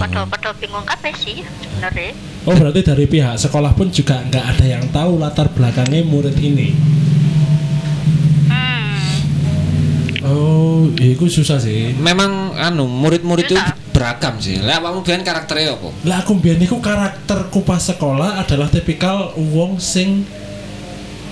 Pada 0.00 0.24
pada 0.24 0.50
bingung 0.56 0.82
apa 0.88 1.12
sih 1.12 1.44
sebenarnya. 1.44 2.16
Oh 2.48 2.56
berarti 2.56 2.80
dari 2.80 3.04
pihak 3.04 3.36
sekolah 3.36 3.76
pun 3.76 3.92
juga 3.92 4.24
nggak 4.24 4.44
ada 4.56 4.64
yang 4.64 4.84
tahu 4.88 5.20
latar 5.20 5.52
belakangnya 5.52 6.00
murid 6.00 6.36
ini? 6.40 6.72
Hmm. 8.48 8.96
Oh 10.24 10.88
iya, 10.96 11.12
itu 11.12 11.28
susah 11.28 11.60
sih. 11.60 11.92
Memang 12.00 12.56
anu 12.56 12.88
murid-murid 12.88 13.44
itu. 13.44 13.60
Beragam 13.96 14.36
sih. 14.36 14.60
Lah 14.60 14.76
kamu 14.78 15.00
biyen 15.00 15.22
karakternya 15.22 15.72
apa? 15.72 15.88
lah 16.04 16.20
aku 16.20 16.36
biar 16.36 16.56
niku 16.56 16.76
karakterku 16.78 17.64
pas 17.64 17.80
sekolah 17.80 18.36
adalah 18.38 18.68
tipikal 18.68 19.32
wong 19.34 19.80
sing 19.80 20.28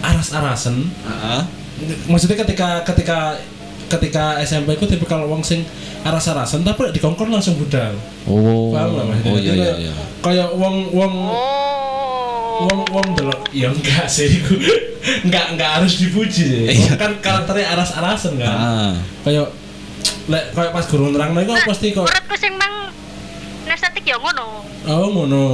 aras-arasen 0.00 0.85
Heeh. 0.85 1.42
maksudnya 2.06 2.37
ketika 2.38 2.85
ketika 2.85 3.37
ketika 3.87 4.25
SMP 4.40 4.75
ku 4.75 4.85
tipikal 4.85 5.25
wong 5.25 5.40
sing 5.40 5.64
aras-arasen 6.02 6.61
tapi 6.61 6.88
dikongkon 6.90 7.28
langsung 7.28 7.56
budal 7.56 7.92
Oh. 8.25 8.73
paham 8.73 8.90
lah 8.94 9.04
maksudnya 9.06 9.28
Oh 9.30 9.38
iya 9.38 9.52
iya 9.54 9.73
iya. 9.83 9.92
kayak 10.21 10.49
wong 10.52 10.88
wong 10.90 11.14
wong 12.61 12.80
wong 12.87 13.06
delok 13.14 13.40
ya 13.50 13.68
enggak 13.68 14.06
sih 14.06 14.40
enggak 15.25 15.52
enggak 15.52 15.71
harus 15.75 15.97
dipuji 15.99 16.44
sih 16.44 16.64
Iya. 16.71 16.97
kan 16.97 17.12
karakternya 17.18 17.66
aras-arasen 17.71 18.37
kan 18.37 18.56
Heeh. 18.56 18.92
kayak 19.23 19.47
lek 20.25 20.45
kayak 20.52 20.73
pas 20.73 20.85
guru 20.88 21.12
nerangno 21.12 21.38
iku 21.40 21.52
Nah, 21.52 21.66
pasti 21.69 21.87
kok 21.93 22.04
menurutku 22.04 22.37
sing 22.37 22.52
nang 22.57 22.75
nestetik 23.64 24.04
ya 24.04 24.16
ngono 24.16 24.64
oh 24.88 25.07
ngono 25.12 25.45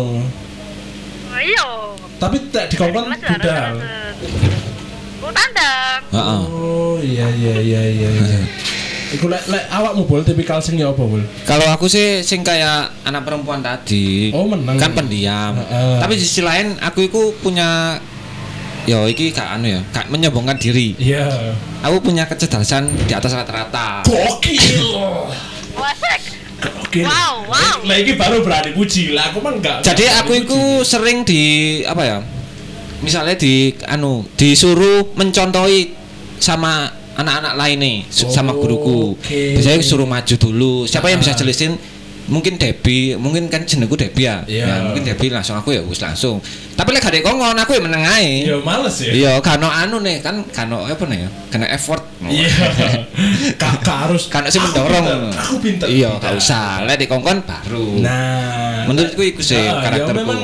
iya 1.41 1.67
tapi 2.19 2.37
tak 2.51 2.71
dikongkon 2.71 3.11
budal 3.11 3.75
Oh, 5.21 5.29
tandang 5.29 6.01
Heeh. 6.09 6.41
oh 6.49 6.97
iya 6.97 7.29
iya 7.29 7.55
iya 7.61 7.83
iya 7.93 8.09
iya 8.09 8.41
Iku 9.11 9.27
lek 9.27 9.43
lek 9.51 9.67
awakmu 9.69 10.07
bol 10.07 10.23
tipikal 10.23 10.63
sing 10.63 10.79
ya 10.79 10.95
apa 10.95 11.03
bol? 11.03 11.19
Kalau 11.43 11.67
aku 11.67 11.91
sih 11.91 12.23
sing 12.23 12.47
kayak 12.47 12.95
anak 13.03 13.27
perempuan 13.27 13.59
tadi. 13.59 14.31
Oh, 14.31 14.47
meneng. 14.47 14.79
Kan 14.79 14.95
pendiam. 14.95 15.59
Heeh. 15.59 15.99
Tapi 15.99 16.15
di 16.15 16.23
sisi 16.23 16.47
lain 16.47 16.79
aku 16.79 17.11
itu 17.11 17.35
punya 17.43 17.99
Yo, 18.85 19.07
iki 19.07 19.31
gak 19.31 19.57
anu 19.57 19.67
ya, 19.69 19.81
gak 19.91 20.09
menyombongkan 20.09 20.57
diri. 20.57 20.97
Iya. 20.97 21.55
Aku 21.81 22.01
punya 22.01 22.25
kecerdasan 22.25 22.89
di 23.05 23.13
atas 23.13 23.31
rata-rata. 23.31 24.03
Gokil. 24.03 24.97
wasek 25.73 26.21
Gokil. 26.61 27.05
Wow, 27.05 27.47
wow. 27.47 27.77
Lah 27.85 27.97
iki 27.97 28.15
baru 28.15 28.41
berani 28.41 28.73
puji 28.73 29.13
lah, 29.13 29.31
aku 29.31 29.41
mah 29.41 29.53
enggak. 29.55 29.77
Jadi 29.81 30.05
enggak 30.05 30.21
aku 30.21 30.33
itu 30.35 30.59
sering 30.83 31.23
di 31.23 31.43
apa 31.85 32.03
ya? 32.03 32.19
Misalnya 33.01 33.33
di 33.33 33.73
anu 33.87 34.29
disuruh 34.35 35.13
mencontohi 35.15 35.97
sama 36.37 36.85
anak-anak 37.17 37.57
lain 37.57 37.77
nih 37.79 37.97
su- 38.09 38.29
sama 38.29 38.53
guruku. 38.53 39.17
Oke. 39.17 39.57
Biasanya 39.57 39.81
suruh 39.81 40.05
maju 40.05 40.35
dulu. 40.37 40.75
Siapa 40.85 41.09
yang 41.09 41.21
bisa 41.21 41.33
Ah. 41.33 41.39
jelasin? 41.39 41.81
Mungkin 42.31 42.57
Debi, 42.57 43.19
mungkin 43.19 43.51
kan 43.51 43.67
jenengku 43.67 43.99
Debi 43.99 44.23
ya. 44.23 44.47
Iya. 44.47 44.65
Ya, 44.65 44.75
mungkin 44.87 45.03
Debi 45.03 45.35
langsung 45.35 45.59
aku 45.59 45.75
ya 45.75 45.83
wis 45.83 45.99
langsung. 45.99 46.39
Tapi 46.73 46.95
lek 46.95 47.03
gak 47.03 47.11
ada 47.11 47.27
kongkon 47.27 47.59
aku 47.59 47.75
ya 47.75 47.81
meneng 47.83 48.07
ae. 48.07 48.47
Ya 48.47 48.57
males 48.63 48.97
ya. 49.03 49.11
Iya, 49.11 49.33
kano 49.43 49.67
anu 49.67 49.99
nih 49.99 50.23
kan 50.23 50.47
kano 50.49 50.87
apa 50.87 51.05
nih 51.11 51.27
ya? 51.27 51.29
Kano 51.51 51.67
effort. 51.67 52.07
Iya. 52.23 52.47
Kak 53.61 53.83
kak 53.83 53.99
harus 54.07 54.31
Kano 54.31 54.47
sih 54.47 54.63
mendorong. 54.63 55.35
Aku 55.35 55.59
pinter. 55.59 55.91
Iya, 55.91 56.17
gak 56.17 56.39
usah. 56.39 56.87
Lek 56.87 57.03
dikongkon 57.03 57.43
baru. 57.43 57.99
Nah, 57.99 58.87
Menurutku 58.87 59.21
iku 59.21 59.43
sih 59.43 59.59
Ah, 59.59 59.83
ya 59.83 59.83
karakterku. 59.83 60.15
memang 60.17 60.41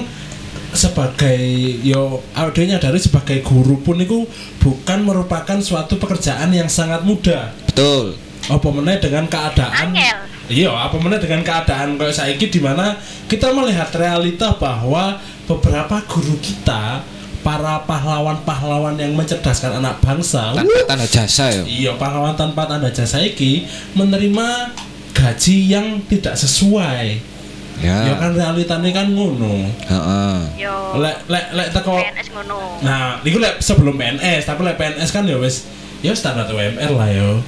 sebagai 0.73 1.40
yo 1.81 2.21
adanya 2.35 2.76
dari 2.76 3.00
sebagai 3.00 3.40
guru 3.40 3.81
pun 3.81 3.97
itu 3.97 4.28
bukan 4.59 5.02
merupakan 5.02 5.57
suatu 5.57 5.97
pekerjaan 5.97 6.50
yang 6.50 6.69
sangat 6.69 7.00
mudah. 7.00 7.55
Betul. 7.64 8.19
Apa 8.47 8.69
meneh 8.71 9.00
dengan 9.00 9.25
keadaan 9.26 9.95
Angel. 9.95 10.19
Iya, 10.47 10.71
apa 10.71 10.95
meneh 11.03 11.19
dengan 11.19 11.43
keadaan 11.43 11.99
kayak 11.99 12.15
saiki 12.15 12.47
di 12.47 12.62
mana 12.62 12.95
kita 13.26 13.50
melihat 13.50 13.91
realita 13.91 14.55
bahwa 14.55 15.19
beberapa 15.45 15.99
guru 16.07 16.38
kita 16.38 17.03
para 17.43 17.83
pahlawan-pahlawan 17.83 18.95
yang 18.95 19.15
mencerdaskan 19.15 19.79
anak 19.79 19.99
bangsa 20.03 20.55
Tanpa 20.55 20.83
tanda 20.87 21.07
jasa 21.07 21.50
ya. 21.50 21.62
Iya, 21.62 21.93
pahlawan 21.95 22.35
tanpa 22.35 22.67
tanda 22.67 22.91
jasa 22.91 23.19
iki 23.19 23.67
menerima 23.95 24.71
gaji 25.15 25.57
yang 25.67 25.99
tidak 26.07 26.35
sesuai. 26.35 27.35
Ya, 27.76 28.09
Ya. 28.09 28.15
kan 28.17 28.33
realitanya 28.33 28.88
kan 28.88 29.12
ngono. 29.12 29.69
Heeh. 29.85 30.37
yo 30.57 30.97
Lek 30.97 31.29
lek 31.29 31.53
lek 31.53 31.69
teko 31.71 32.00
PNS 32.00 32.29
ngono 32.33 32.81
Nah, 32.81 33.21
iku 33.21 33.37
lek 33.37 33.61
sebelum 33.61 33.95
PNS, 33.95 34.49
tapi 34.49 34.65
lek 34.65 34.81
PNS 34.81 35.11
kan 35.12 35.29
ya 35.29 35.37
wis 35.37 35.69
ya 36.00 36.17
standar 36.17 36.49
UMR 36.49 36.91
lah 36.97 37.11
yo. 37.12 37.43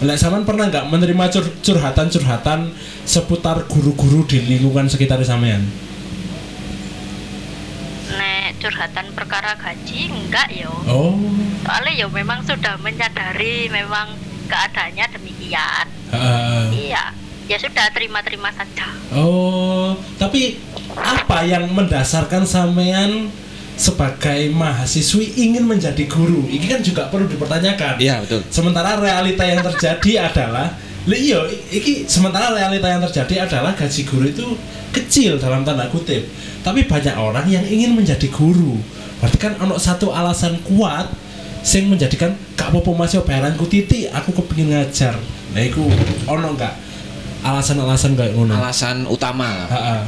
Lek 0.00 0.16
sampean 0.16 0.42
pernah 0.42 0.64
nggak 0.66 0.88
menerima 0.88 1.24
cur- 1.28 1.54
curhatan-curhatan 1.60 2.72
seputar 3.04 3.68
guru-guru 3.68 4.24
di 4.24 4.40
lingkungan 4.40 4.88
sekitar 4.88 5.20
sampean? 5.22 5.60
nek 8.10 8.58
curhatan 8.58 9.06
perkara 9.14 9.54
gaji 9.54 10.10
enggak 10.10 10.50
yo 10.50 10.72
Oh. 10.84 11.14
soalnya 11.62 11.94
yo 11.94 12.06
memang 12.10 12.42
sudah 12.42 12.74
menyadari 12.76 13.70
memang 13.70 14.18
keadaannya 14.50 15.06
demikian 15.14 15.86
heeh. 16.10 16.90
iya 16.90 17.14
ya 17.46 17.56
sudah 17.56 17.86
terima-terima 17.92 18.50
saja 18.50 18.90
Oh, 19.10 19.94
tapi 20.18 20.58
apa 20.92 21.42
yang 21.42 21.70
mendasarkan 21.70 22.42
sampean 22.42 23.30
sebagai 23.80 24.52
mahasiswi 24.52 25.40
ingin 25.40 25.64
menjadi 25.64 26.04
guru? 26.04 26.44
Ini 26.44 26.66
kan 26.68 26.80
juga 26.84 27.08
perlu 27.08 27.24
dipertanyakan. 27.24 27.96
Iya, 27.96 28.20
betul. 28.20 28.44
Sementara 28.52 29.00
realita 29.00 29.40
yang 29.48 29.64
terjadi 29.64 30.28
adalah 30.28 30.76
iya, 31.08 31.40
iki 31.72 32.04
sementara 32.04 32.52
realita 32.52 32.84
yang 32.92 33.00
terjadi 33.08 33.48
adalah 33.48 33.72
gaji 33.72 34.04
guru 34.04 34.28
itu 34.28 34.46
kecil 34.92 35.40
dalam 35.40 35.64
tanda 35.64 35.88
kutip. 35.88 36.28
Tapi 36.60 36.84
banyak 36.84 37.16
orang 37.16 37.48
yang 37.48 37.64
ingin 37.64 37.96
menjadi 37.96 38.28
guru. 38.28 38.76
Berarti 39.16 39.38
kan 39.40 39.56
ono 39.56 39.80
satu 39.80 40.12
alasan 40.12 40.60
kuat 40.60 41.08
sing 41.64 41.88
menjadikan 41.88 42.36
kak 42.60 42.68
popo 42.72 42.92
masih 42.92 43.24
bayaranku 43.24 43.64
titik, 43.64 44.12
aku 44.12 44.36
kepingin 44.44 44.76
ngajar. 44.76 45.16
Nah, 45.56 45.62
iku 45.64 45.88
ono 46.28 46.52
enggak 46.52 46.76
alasan-alasan 47.40 48.12
kayak 48.12 48.36
ngono? 48.36 48.52
Alasan 48.60 49.08
utama. 49.08 49.64
Heeh. 49.72 50.00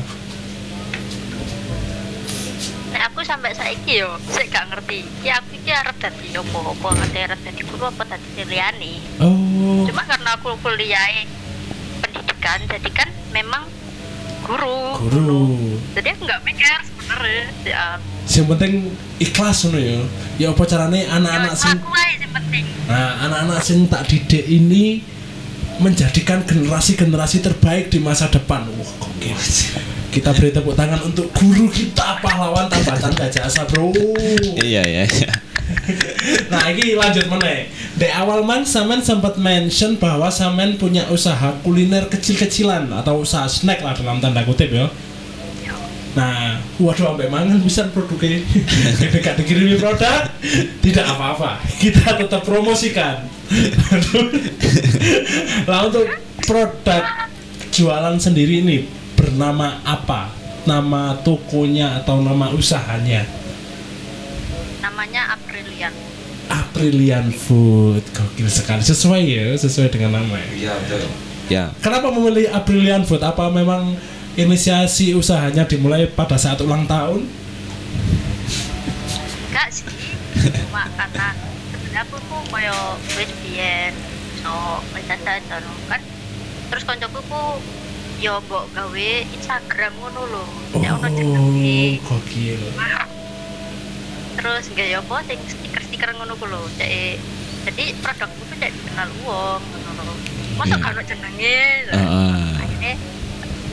Sampai 3.42 3.58
saiki 3.58 4.06
yo 4.06 4.14
sik 4.30 4.54
gak 4.54 4.70
ngerti 4.70 5.02
ya 5.26 5.42
aku 5.42 5.58
iki 5.58 5.74
arep 5.74 5.98
dadi 5.98 6.30
opo 6.38 6.78
opo 6.78 6.94
ngerti 6.94 7.18
arep 7.26 7.42
dadi 7.42 7.62
guru 7.66 7.90
apa 7.90 8.06
dadi 8.06 8.46
liyane 8.46 9.02
Oh. 9.18 9.82
cuma 9.82 10.06
karena 10.06 10.38
aku 10.38 10.54
kuliah 10.62 11.26
pendidikan 11.98 12.62
jadi 12.70 12.90
kan 12.94 13.10
memang 13.34 13.66
guru 14.46 14.94
Guru. 15.10 15.74
jadi 15.90 16.14
aku 16.14 16.22
nggak 16.22 16.42
mikir 16.46 16.70
sebenarnya 16.86 17.44
ya 17.66 17.86
Yang 18.30 18.46
penting 18.54 18.72
ikhlas 19.18 19.56
ngono 19.66 19.78
ya. 19.82 19.98
Ya 20.38 20.46
apa 20.54 20.62
carane 20.62 21.00
anak-anak 21.10 21.54
sing 21.58 21.82
yang 22.22 22.32
penting 22.38 22.64
Nah, 22.86 23.26
anak-anak 23.26 23.58
sing 23.58 23.90
tak 23.90 24.06
didik 24.06 24.46
ini 24.46 25.02
menjadikan 25.82 26.46
generasi-generasi 26.46 27.42
terbaik 27.42 27.90
di 27.90 27.98
masa 27.98 28.30
depan. 28.30 28.70
Wah, 28.78 28.90
gokil. 29.02 29.34
Kita 30.12 30.28
beri 30.36 30.52
tepuk 30.52 30.76
tangan 30.76 31.00
untuk 31.08 31.32
guru 31.32 31.72
kita 31.72 32.20
pahlawan 32.20 32.68
tambatan 32.68 33.16
gajah 33.16 33.48
asa, 33.48 33.64
Bro. 33.64 33.96
Iya 34.60 34.84
ya. 34.84 35.04
Nah, 36.52 36.68
ini 36.68 36.92
lanjut 36.92 37.32
mana? 37.32 37.64
Di 37.96 38.08
awal 38.12 38.44
man 38.44 38.60
Samen 38.68 39.00
sempat 39.00 39.40
mention 39.40 39.96
bahwa 39.96 40.28
Samen 40.28 40.76
punya 40.76 41.08
usaha 41.08 41.56
kuliner 41.64 42.12
kecil-kecilan 42.12 42.92
atau 42.92 43.24
usaha 43.24 43.48
snack 43.48 43.80
lah 43.80 43.96
dalam 43.96 44.20
tanda 44.20 44.44
kutip 44.44 44.68
ya. 44.68 44.92
Nah, 46.12 46.60
waduh 46.76 47.16
sampai 47.16 47.32
mangan 47.32 47.56
bisa 47.64 47.88
produknya. 47.88 48.44
Gak 49.16 49.40
dikirimi 49.40 49.80
produk, 49.80 50.28
tidak 50.84 51.08
apa-apa. 51.08 51.56
Kita 51.80 52.20
tetap 52.20 52.44
promosikan. 52.44 53.24
lah 55.64 55.88
untuk 55.88 56.04
produk 56.44 57.00
jualan 57.72 58.20
sendiri 58.20 58.60
ini 58.60 59.01
bernama 59.22 59.78
apa? 59.86 60.34
Nama 60.66 61.22
tokonya 61.22 62.02
atau 62.02 62.18
nama 62.18 62.50
usahanya? 62.50 63.22
namanya 64.82 65.38
Aprilian 65.38 65.94
Aprilian 66.50 67.26
Food. 67.30 68.02
Gokil 68.12 68.50
sekali. 68.50 68.82
Sesuai 68.82 69.22
ya, 69.24 69.54
sesuai 69.54 69.88
dengan 69.94 70.20
nama. 70.20 70.36
ya. 70.36 70.48
Iya 70.52 70.72
betul. 70.82 71.02
Ya. 71.48 71.64
Kenapa 71.80 72.10
memilih 72.10 72.50
Aprilian 72.50 73.06
Food? 73.06 73.22
Apa 73.22 73.48
memang 73.48 73.94
inisiasi 74.34 75.14
usahanya 75.14 75.64
dimulai 75.64 76.10
pada 76.10 76.34
saat 76.36 76.58
ulang 76.60 76.84
tahun? 76.84 77.24
enggak 79.52 79.68
sih 79.68 79.84
cuma 80.64 80.88
karena 80.98 81.28
sebenarnya 81.68 82.00
aku 82.08 82.16
koyo 82.48 82.96
wis 83.20 83.28
biyen 83.44 83.92
so 84.40 84.80
wis 84.96 85.04
jajan 85.04 85.60
kan 85.92 86.00
terus 86.72 86.82
koncoku 86.88 87.20
ku 87.28 87.60
yo 88.22 88.38
mbok 88.46 88.70
gawe 88.70 89.08
Instagram 89.34 89.92
ngono 89.98 90.22
lho. 90.30 90.44
Ya 90.78 90.94
ono 90.94 91.10
jenenge. 91.10 91.98
Oh, 92.06 92.22
gokil. 92.22 92.62
terus 94.38 94.64
nggak 94.74 94.88
ya 94.90 94.98
apa 95.02 95.16
sing 95.26 95.38
stiker-stiker 95.42 96.14
ngono 96.14 96.38
ku 96.38 96.46
lho. 96.46 96.62
Cek, 96.78 97.18
jadi 97.66 97.84
produkku 97.98 98.42
tuh 98.46 98.56
jadi 98.62 98.70
dikenal 98.70 99.10
wong 99.26 99.58
ngono 99.58 100.02
lho. 100.06 100.14
Masa 100.54 100.78
kan 100.78 100.94
ono 100.94 101.02
jenenge? 101.02 101.58
Heeh. 101.90 102.62
akhirnya 102.62 102.94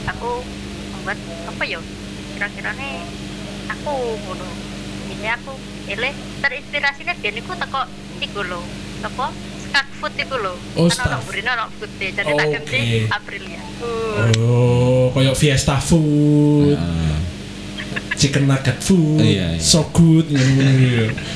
aku 0.09 0.41
membuat 0.97 1.19
apa 1.45 1.63
ya 1.69 1.79
kira-kira 2.33 2.73
nih 2.73 3.05
aku 3.69 3.93
ngono. 4.17 4.49
Ini 5.13 5.29
aku 5.29 5.53
ele 5.93 6.09
terinspirasinya 6.41 7.13
biar 7.21 7.37
aku 7.37 7.53
teko 7.53 7.81
iku 8.17 8.41
lho. 8.49 8.61
Apa 9.05 9.29
skak 9.69 9.87
food 9.93 10.13
iku 10.15 10.35
lho 10.35 10.53
Oh, 10.75 10.87
kan 10.87 10.97
ono 10.99 11.15
Skak. 11.15 11.21
burine 11.23 11.49
ono 11.51 11.65
food 11.71 11.91
deh 11.95 12.09
jadi 12.09 12.31
tak 12.31 12.43
Oke. 12.43 12.53
ganti 12.55 12.79
Aprilia 13.07 13.61
Oh, 14.35 15.07
kayak 15.09 15.33
Fiesta 15.33 15.77
Food, 15.77 16.75
Heeh. 16.75 17.17
Chicken 18.13 18.43
Nugget 18.45 18.75
Food, 18.77 19.23
Iya, 19.23 19.55
iya. 19.55 19.61
So 19.61 19.87
Good. 19.89 20.27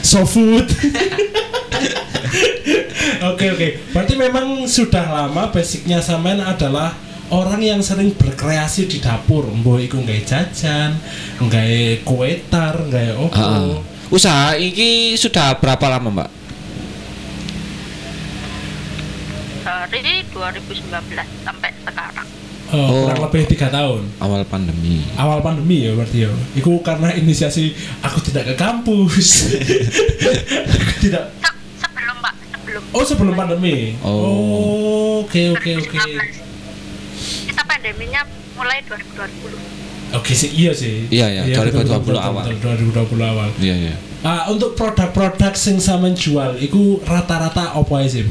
So 0.04 0.26
Food. 0.26 0.68
Oke 3.24 3.46
oke, 3.50 3.68
berarti 3.90 4.14
memang 4.14 4.68
sudah 4.68 5.06
lama 5.08 5.48
basicnya 5.48 6.04
Samen 6.04 6.44
adalah 6.44 6.92
orang 7.30 7.64
yang 7.64 7.80
sering 7.80 8.12
berkreasi 8.12 8.84
di 8.86 9.00
dapur, 9.00 9.48
mbok 9.48 9.80
iku 9.80 9.98
nggak 9.98 10.22
jajan, 10.28 11.00
nggak 11.40 12.04
kue 12.04 12.44
tar, 12.46 12.76
nggak 12.76 13.16
opo. 13.16 13.32
Heeh. 13.34 13.80
Usaha 14.12 14.54
ini 14.54 15.16
sudah 15.16 15.56
berapa 15.56 15.88
lama, 15.90 16.12
Mbak? 16.12 16.30
Dari 19.86 20.24
2019 20.28 20.84
sampai 21.42 21.72
sekarang 21.82 22.28
Oh, 22.66 22.80
Oh. 22.82 23.06
kurang 23.06 23.22
lebih 23.22 23.46
tiga 23.48 23.70
tahun. 23.70 24.02
Awal 24.18 24.42
pandemi. 24.44 25.06
Awal 25.14 25.40
pandemi 25.40 25.86
ya 25.86 25.94
berarti 25.94 26.26
ya. 26.26 26.32
Iku 26.54 26.82
karena 26.82 27.14
inisiasi 27.14 27.70
aku 28.02 28.18
tidak 28.24 28.50
ke 28.50 28.56
kampus. 28.58 29.54
aku 30.74 30.94
tidak. 31.00 31.30
Se- 31.38 31.54
sebelum 31.80 32.16
mbak 32.18 32.34
sebelum 32.50 32.82
Oh 32.90 33.04
sebelum 33.06 33.34
pandemi. 33.36 33.94
Oh. 34.02 35.22
Oke 35.22 35.54
oke 35.54 35.70
oke. 35.78 36.02
2019. 36.02 37.46
kita 37.46 37.62
pandeminya 37.64 38.22
mulai 38.54 38.82
2020 38.82 39.54
Oke 40.14 40.32
sih 40.32 40.50
iya 40.52 40.70
sih. 40.70 41.06
Iya, 41.10 41.26
iya, 41.30 41.42
betul, 41.44 41.74
2020 41.74 41.78
betul, 41.78 41.98
betul, 42.08 42.18
awal. 42.20 42.44
betul, 42.48 42.58
2020 42.90 43.26
awal. 43.28 43.50
Iya, 43.58 43.76
iya. 43.80 43.94
Ah, 44.22 44.46
untuk 44.48 44.74
produk-produk 44.74 45.54
sing 45.54 45.78
sampean 45.78 46.14
jual, 46.14 46.58
iku 46.58 47.02
rata-rata 47.04 47.74
apa 47.74 47.96
sih? 48.08 48.26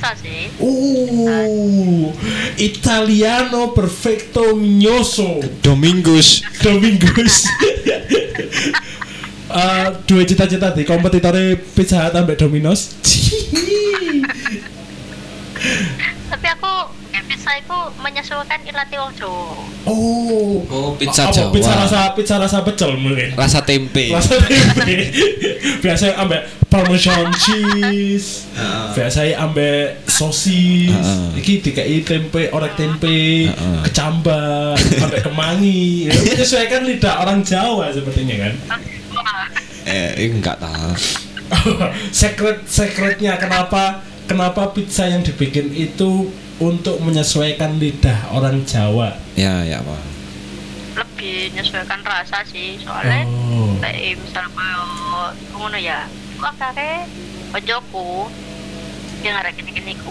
Pizza 0.00 0.16
sih 0.16 0.48
Uh, 0.56 2.12
Italiano 2.56 3.72
perfecto 3.72 4.56
mignoso. 4.56 5.40
Domingos. 5.60 6.40
Domingos. 6.62 7.44
Eh, 9.50 9.88
dua 10.08 10.24
cita-cita 10.24 10.72
di 10.72 10.84
kompetitornya 10.84 11.56
Pizza 11.76 12.08
sampai 12.08 12.36
Domino's. 12.36 12.96
Itu 17.70 17.80
menyesuaikan 18.02 18.60
ilati 18.66 18.98
wong 18.98 19.14
Jawa 19.14 19.54
oh. 19.86 20.58
Oh, 20.66 20.90
pizza 20.98 21.30
Apa, 21.30 21.34
Jawa. 21.38 21.50
Pizza 21.54 21.72
rasa 21.78 22.00
pizza 22.18 22.34
rasa 22.34 22.58
pecel 22.66 22.98
mungkin. 22.98 23.30
Rasa 23.38 23.62
tempe. 23.62 24.10
Rasa 24.18 24.42
tempe. 24.42 25.06
Biasanya 25.78 26.18
ambek 26.18 26.42
parmesan 26.66 27.30
cheese. 27.38 28.50
Heeh. 28.58 28.86
Biasanya 28.98 29.34
ambek 29.46 30.02
sosis. 30.10 30.90
Heeh. 30.90 31.38
Iki 31.38 31.54
dikai 31.62 31.98
tempe, 32.02 32.50
orek 32.50 32.74
tempe, 32.74 33.50
kecambah, 33.86 34.74
ambek 34.76 35.22
kemangi. 35.30 36.10
Ya, 36.10 36.14
Menyesuaikan 36.18 36.82
lidah 36.84 37.22
orang 37.22 37.46
Jawa 37.46 37.94
sepertinya 37.94 38.50
kan. 38.50 38.54
Eh, 39.86 40.26
enggak 40.26 40.58
tahu. 40.58 40.92
secret 42.14 42.62
secretnya 42.66 43.34
kenapa 43.34 44.06
kenapa 44.30 44.70
pizza 44.70 45.06
yang 45.10 45.26
dibikin 45.26 45.74
itu 45.74 46.30
untuk 46.60 47.00
menyesuaikan 47.00 47.76
lidah 47.76 48.30
orang 48.30 48.62
Jawa. 48.62 49.16
Ya, 49.34 49.64
ya, 49.64 49.80
Pak. 49.80 50.00
lebih 50.90 51.54
menyesuaikan 51.54 52.00
rasa 52.02 52.44
sih 52.44 52.76
soalnya 52.76 53.24
Oh. 53.24 53.72
kayak 53.80 54.18
misal 54.18 54.44
kayak 54.52 54.84
ngono 55.54 55.78
ya 55.78 56.04
kok 56.36 56.52
akhirnya 56.58 57.06
ojoku 57.52 58.28
yang 59.20 59.36
ngarep 59.36 59.52
gini 59.54 59.70
gini 59.70 59.92
ku 59.96 60.10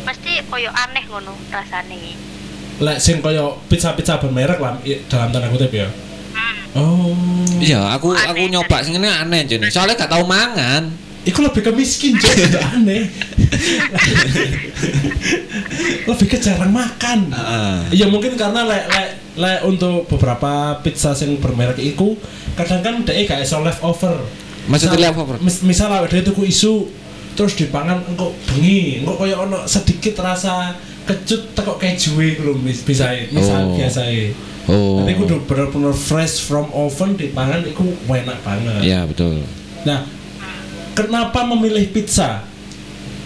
mesti 0.00 0.40
koyo 0.46 0.70
aneh 0.70 1.04
ngono 1.06 1.34
rasane 1.48 2.14
Lek 2.80 2.96
sing 2.96 3.20
koyo 3.20 3.60
pizza-pizza 3.68 4.16
bermerek 4.16 4.56
lah 4.56 4.80
dalam 5.08 5.28
tanda 5.28 5.48
kutip 5.48 5.68
ya. 5.68 5.88
hmm. 6.32 6.56
Oh. 6.72 7.12
Iya, 7.60 7.92
aku 7.92 8.16
aku 8.16 8.40
Aneh, 8.40 8.48
nyoba 8.48 8.80
sing 8.80 8.96
ini 8.96 9.04
aneh 9.04 9.44
jadi. 9.44 9.68
Soalnya 9.68 10.00
gak 10.00 10.12
tahu 10.16 10.24
mangan. 10.24 10.88
Iku 11.20 11.44
lebih 11.44 11.60
ke 11.60 11.72
miskin 11.76 12.16
jadi 12.16 12.42
itu 12.48 12.58
aneh. 12.58 13.04
lebih 16.08 16.26
ke 16.26 16.38
jarang 16.40 16.72
makan. 16.72 17.28
Heeh. 17.28 17.76
Ya 18.00 18.06
mungkin 18.08 18.34
karena 18.40 18.64
lek 18.64 18.84
lek 18.88 19.10
lek 19.36 19.60
untuk 19.68 20.08
beberapa 20.08 20.80
pizza 20.80 21.12
yang 21.20 21.36
bermerek 21.38 21.78
iku 21.78 22.16
kadang 22.56 22.80
kan 22.80 22.94
dhek 23.04 23.28
gak 23.28 23.44
iso 23.44 23.60
leftover. 23.60 24.16
Maksudnya 24.68 25.12
leftover? 25.12 25.36
Mis, 25.44 25.60
misal 25.60 25.92
dhewe 26.08 26.24
tuku 26.24 26.48
isu 26.48 26.88
terus 27.36 27.54
dipangan 27.56 28.00
engko 28.10 28.32
bengi, 28.48 29.00
engko 29.00 29.16
koyo 29.16 29.46
ono 29.46 29.64
sedikit 29.64 30.18
rasa 30.20 30.74
kecut 31.06 31.56
tekok 31.56 31.80
keju 31.80 32.16
mis 32.60 32.80
bisa 32.84 33.12
misal 33.32 33.70
Oh. 33.70 33.76
biasa 33.76 34.02
Oh. 34.68 35.00
Tapi 35.02 35.16
kudu 35.16 35.42
bener-bener 35.48 35.90
fresh 35.96 36.44
from 36.46 36.68
oven 36.70 37.16
dipangan 37.16 37.64
iku 37.64 37.82
enak 38.06 38.38
banget. 38.44 38.80
Iya, 38.84 39.02
betul. 39.08 39.42
Nah, 39.88 40.04
kenapa 41.06 41.46
memilih 41.48 41.88
pizza? 41.94 42.44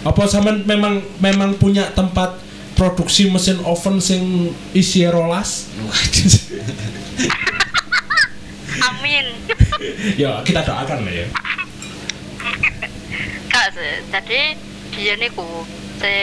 Apa 0.05 0.29
sama 0.29 0.53
memang 0.53 1.01
memang 1.17 1.57
punya 1.57 1.89
tempat 1.91 2.37
produksi 2.77 3.27
mesin 3.31 3.59
oven 3.65 3.97
sing 3.97 4.53
isi 4.75 5.03
rolas? 5.09 5.71
amin 8.85 9.25
ya 10.21 10.43
kita 10.43 10.61
doakan 10.61 11.07
lah 11.07 11.13
ya. 11.13 11.27
gak 13.49 13.67
sih 13.71 13.93
jadi 14.11 14.41
dia 14.91 15.15
niku 15.15 15.63
se 15.99 16.15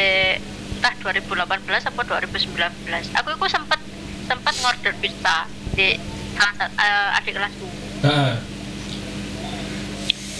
entah 0.82 0.94
2018 0.98 1.46
apa 1.94 2.00
2019 2.04 2.58
aku 2.90 3.28
itu 3.32 3.46
sempet 3.48 3.80
sempet 4.26 4.54
ngorder 4.60 4.94
pizza 5.00 5.46
di 5.72 5.96
salah 6.34 6.54
satu 6.58 6.74
eh, 6.76 7.18
adik 7.22 7.32
kelasku 7.38 7.68
Nah, 8.02 8.34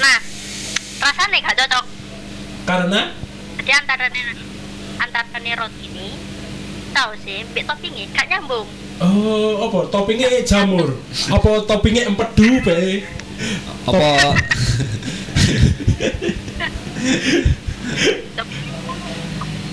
nah 0.03 0.19
rasanya 1.03 1.39
gak 1.43 1.57
cocok 1.59 1.85
karena 2.63 3.01
jadi 3.59 3.73
antara 3.77 4.07
antara 4.99 5.37
nih 5.37 5.55
roti 5.55 5.85
ini 5.89 6.09
tahu 6.93 7.11
sih 7.19 7.43
mbak 7.45 7.65
toppingnya 7.67 8.07
gak 8.13 8.29
nyambung 8.29 8.69
Oh, 9.03 9.67
apa 9.67 9.91
toppingnya 9.91 10.47
jamur? 10.47 10.95
apa 11.27 11.51
toppingnya 11.67 12.07
empedu 12.07 12.63
be? 12.63 13.03
Apa 13.83 14.39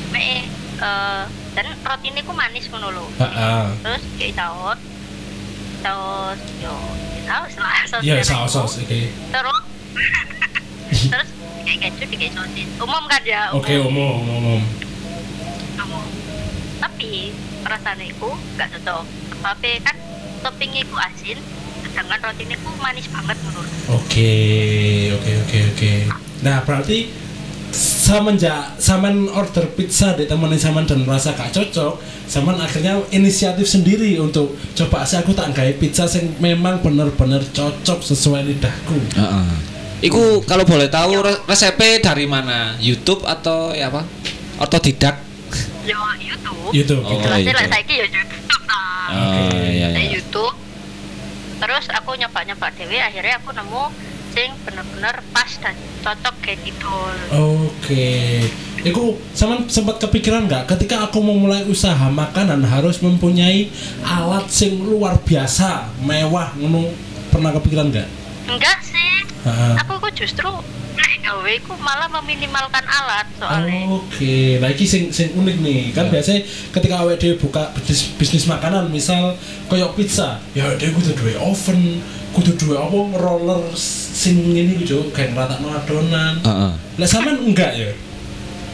mbak 0.09 0.19
eh 0.19 0.41
dan 1.53 1.65
rotinya 1.79 2.21
ku 2.23 2.33
manis 2.33 2.65
ngono 2.67 2.89
lho 2.89 3.05
Heeh. 3.17 3.65
terus 3.81 4.03
kayak 4.15 4.33
saus 4.35 4.79
saus 5.79 6.39
yo 6.57 6.73
saus 7.23 7.53
lah 7.55 7.77
saus 7.85 8.01
Iya, 8.01 8.13
merah 8.17 8.25
saus 8.25 8.51
saus 8.51 8.73
oke. 8.79 9.01
terus 9.29 9.59
terus 10.89 11.29
kayak 11.63 11.93
keju 11.95 12.05
kayak 12.09 12.33
sosis 12.33 12.69
umum 12.77 13.03
kan 13.05 13.21
ya 13.23 13.53
Oke, 13.53 13.77
umum 13.77 14.25
umum. 14.25 14.61
umum 15.77 16.05
tapi 16.79 17.31
rasanya 17.63 18.05
itu 18.07 18.29
gak 18.55 18.69
cocok 18.77 19.03
tapi 19.39 19.69
kan 19.79 19.95
toppingnya 20.41 20.83
ku 20.87 20.97
asin 20.97 21.37
sedangkan 21.83 22.19
rotinya 22.23 22.57
ku 22.59 22.69
manis 22.79 23.07
banget 23.07 23.37
menurut 23.45 23.71
Oke, 23.89 24.33
oke, 25.17 25.31
oke, 25.49 25.57
oke. 25.73 25.93
Nah, 26.45 26.61
berarti 26.61 27.09
semenjak 27.73 28.77
saman 28.77 29.25
order 29.33 29.65
pizza 29.73 30.13
di 30.13 30.29
temen 30.29 30.53
saman 30.57 30.85
dan 30.85 31.01
merasa 31.09 31.33
gak 31.33 31.49
cocok, 31.49 31.97
saman 32.29 32.61
akhirnya 32.61 33.01
inisiatif 33.09 33.65
sendiri 33.65 34.21
untuk 34.21 34.53
coba 34.77 35.09
sih 35.09 35.17
aku 35.17 35.33
tak 35.33 35.57
gawe 35.57 35.73
pizza 35.81 36.05
yang 36.05 36.29
memang 36.37 36.85
bener-bener 36.85 37.41
cocok 37.49 37.99
sesuai 38.05 38.45
lidahku. 38.45 38.97
Heeh. 39.17 39.49
Iku 39.99 40.47
kalau 40.47 40.63
boleh 40.63 40.87
tahu 40.87 41.19
re- 41.19 41.41
resepnya 41.43 41.99
dari 41.99 42.23
mana? 42.23 42.79
YouTube 42.79 43.27
atau 43.27 43.75
ya 43.75 43.91
apa? 43.91 44.07
Otodidak? 44.59 45.29
yo 45.89 45.97
YouTube 46.21 46.69
YouTube. 46.69 47.01
Oh, 47.01 47.17
jelasnya 47.17 47.53
lah 47.55 47.65
saya 47.65 47.83
ya 47.87 48.05
YouTube 48.05 48.63
nah 48.69 49.09
Oh, 49.09 49.57
iya 49.57 49.89
iya. 49.89 50.05
YouTube 50.13 50.53
terus 51.59 51.85
aku 51.89 52.13
nyoba-nyoba 52.13 52.69
dewe 52.77 53.01
akhirnya 53.01 53.41
aku 53.41 53.49
nemu 53.51 53.83
sing 54.29 54.53
bener-bener 54.61 55.15
pas 55.33 55.49
dan 55.57 55.73
cocok 56.05 56.35
kayak 56.45 56.61
gitu 56.61 56.93
Oke. 57.33 58.45
Iku 58.79 59.17
sama 59.35 59.65
sempat 59.67 59.99
kepikiran 59.99 60.45
nggak 60.47 60.69
ketika 60.77 61.09
aku 61.09 61.19
memulai 61.19 61.65
usaha 61.67 62.07
makanan 62.07 62.63
harus 62.63 63.01
mempunyai 63.03 63.67
alat 64.05 64.47
sing 64.47 64.79
luar 64.79 65.19
biasa, 65.19 65.89
mewah 65.99 66.55
ngono 66.55 66.93
pernah 67.27 67.51
kepikiran 67.51 67.91
nggak? 67.91 68.07
enggak 68.49 68.77
Heeh. 69.39 69.73
aku 69.77 69.93
kok 69.97 70.13
justru 70.13 70.49
nek 70.93 71.13
gawe 71.21 71.53
ku 71.63 71.73
malah 71.79 72.11
meminimalkan 72.11 72.83
alat 72.83 73.23
soalnya 73.35 73.87
Oke, 73.89 74.59
nah 74.59 74.67
iki 74.67 74.83
sing 74.83 75.07
sing 75.09 75.31
unik 75.31 75.57
nih. 75.59 75.81
Kan 75.91 76.07
Ya. 76.07 76.11
biasanya 76.11 76.41
ketika 76.69 76.95
awake 76.99 77.17
dhewe 77.17 77.35
buka 77.37 77.71
bisnis, 77.71 78.11
bisnis 78.15 78.45
makanan, 78.45 78.89
misal 78.89 79.39
koyo 79.65 79.95
pizza, 79.95 80.43
ya 80.51 80.67
dia 80.75 80.91
kudu 80.91 81.15
duwe 81.15 81.39
oven, 81.39 82.03
kudu 82.31 82.51
duwe 82.53 82.75
apa 82.75 82.99
roller 83.15 83.63
sing 83.73 84.43
ngene 84.45 84.75
gitu, 84.77 85.07
kayak 85.09 85.31
ngeratakno 85.31 85.71
adonan. 85.71 86.35
Heeh. 86.41 86.71
Lah 86.99 87.07
sampean 87.07 87.39
enggak 87.39 87.71
ya? 87.73 87.89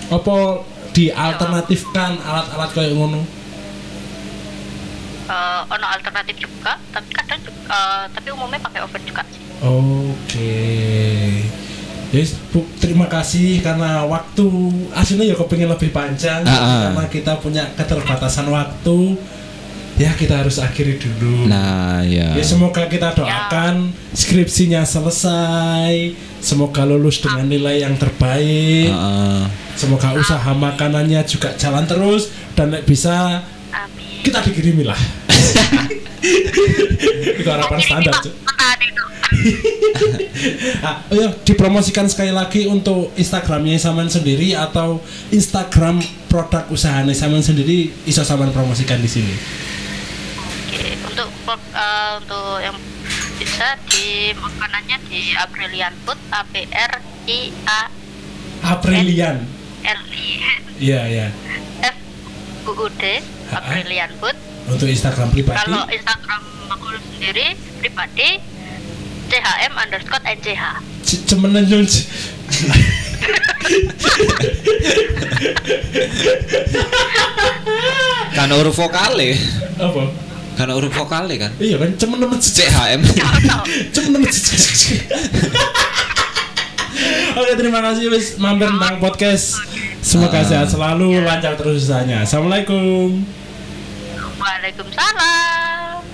Apa 0.10 0.66
dialternatifkan 0.92 2.18
alat-alat 2.18 2.70
kayak 2.72 2.94
ngono? 2.94 3.22
Eh, 5.26 5.62
ono 5.66 5.86
alternatif 5.90 6.38
juga 6.38 6.78
tapi 6.94 7.10
kadang 7.10 7.42
eh, 7.48 8.04
tapi 8.14 8.28
umumnya 8.30 8.62
pakai 8.62 8.86
oven 8.86 9.02
juga 9.02 9.26
sih 9.26 9.42
Oke. 9.58 10.54
Yes, 12.14 12.38
Bu, 12.54 12.62
terima 12.78 13.10
kasih 13.10 13.60
karena 13.60 14.06
waktu 14.06 14.46
aslinya 14.94 15.26
ya 15.26 15.36
kepingin 15.36 15.68
lebih 15.68 15.90
panjang 15.90 16.46
Ah, 16.46 16.54
ah. 16.54 16.82
karena 16.88 17.04
kita 17.10 17.34
punya 17.42 17.64
keterbatasan 17.74 18.48
waktu. 18.48 19.18
Ya 19.96 20.12
kita 20.12 20.44
harus 20.44 20.60
akhiri 20.60 21.00
dulu. 21.00 21.48
Nah, 21.48 22.04
ya. 22.04 22.36
Ya 22.36 22.44
semoga 22.44 22.84
kita 22.86 23.16
doakan 23.16 23.96
skripsinya 24.12 24.84
selesai, 24.84 26.12
semoga 26.40 26.84
lulus 26.84 27.24
dengan 27.24 27.48
nilai 27.48 27.80
yang 27.80 27.96
terbaik, 27.96 28.92
Heeh. 28.92 29.42
semoga 29.74 30.12
usaha 30.14 30.52
makanannya 30.52 31.24
juga 31.24 31.56
jalan 31.56 31.88
terus 31.88 32.28
dan 32.60 32.76
bisa 32.84 33.40
amin 33.72 34.05
kita 34.26 34.42
dikirimi 34.42 34.82
lah. 34.82 34.98
Itu 37.40 37.46
harapan 37.46 37.78
standar. 37.78 38.18
Petani 38.18 38.86
itu. 38.90 39.04
Ah, 40.86 41.02
oh 41.10 41.18
ya, 41.18 41.34
dipromosikan 41.42 42.06
sekali 42.06 42.30
lagi 42.30 42.70
untuk 42.70 43.10
Instagramnya 43.18 43.82
Saman 43.82 44.06
sendiri 44.06 44.54
atau 44.54 45.02
Instagram 45.34 45.98
produk 46.30 46.70
usahanya 46.70 47.18
Saman 47.18 47.42
sendiri 47.42 47.90
iso 48.06 48.22
Saman 48.22 48.54
promosikan 48.54 49.02
di 49.02 49.10
sini. 49.10 49.34
Oke, 50.38 50.94
untuk 51.10 51.30
eh, 51.74 52.12
untuk 52.22 52.62
yang 52.62 52.78
bisa 53.42 53.82
di 53.90 54.30
makanannya 54.38 54.98
di 55.10 55.34
Aprilian 55.34 55.94
Food 56.06 56.22
A 56.30 56.46
P 56.46 56.70
R 56.70 56.94
I 57.26 57.50
A 57.66 57.82
Aprilian. 58.66 59.46
L 59.86 60.02
I 60.14 60.30
Iya, 60.76 61.02
iya. 61.10 61.28
F 62.66 62.74
U 62.74 62.74
U 62.82 62.90
D 62.98 63.22
Aprilian 63.54 64.10
Food. 64.18 64.34
Untuk 64.66 64.90
Instagram 64.90 65.30
pribadi. 65.30 65.62
Kalau 65.62 65.86
Instagram 65.86 66.42
aku 66.74 66.98
sendiri 67.14 67.54
pribadi 67.78 68.42
CHM 69.30 69.74
underscore 69.78 70.26
NCH. 70.26 70.64
C- 71.06 71.22
Cemenan 71.30 71.70
Yun. 71.70 71.86
Kan 78.36 78.50
huruf 78.52 78.76
vokale. 78.76 79.38
Apa? 79.78 80.04
Kan 80.58 80.70
huruf 80.74 80.92
vokale 80.92 81.38
kan. 81.38 81.52
Iya 81.62 81.78
kan 81.78 81.94
cemenan 81.96 82.34
CHM. 82.42 83.02
cemenan 83.96 84.26
Oke 87.36 87.52
terima 87.60 87.84
kasih 87.84 88.08
wis 88.08 88.40
mampir 88.40 88.72
tentang 88.72 88.98
podcast. 89.04 89.60
Semoga 90.06 90.38
Ah. 90.38 90.46
sehat 90.46 90.68
selalu, 90.70 91.18
lancar 91.20 91.58
terus 91.58 91.82
usahanya. 91.82 92.22
Assalamualaikum. 92.22 93.26
Waalaikumsalam. 94.36 96.06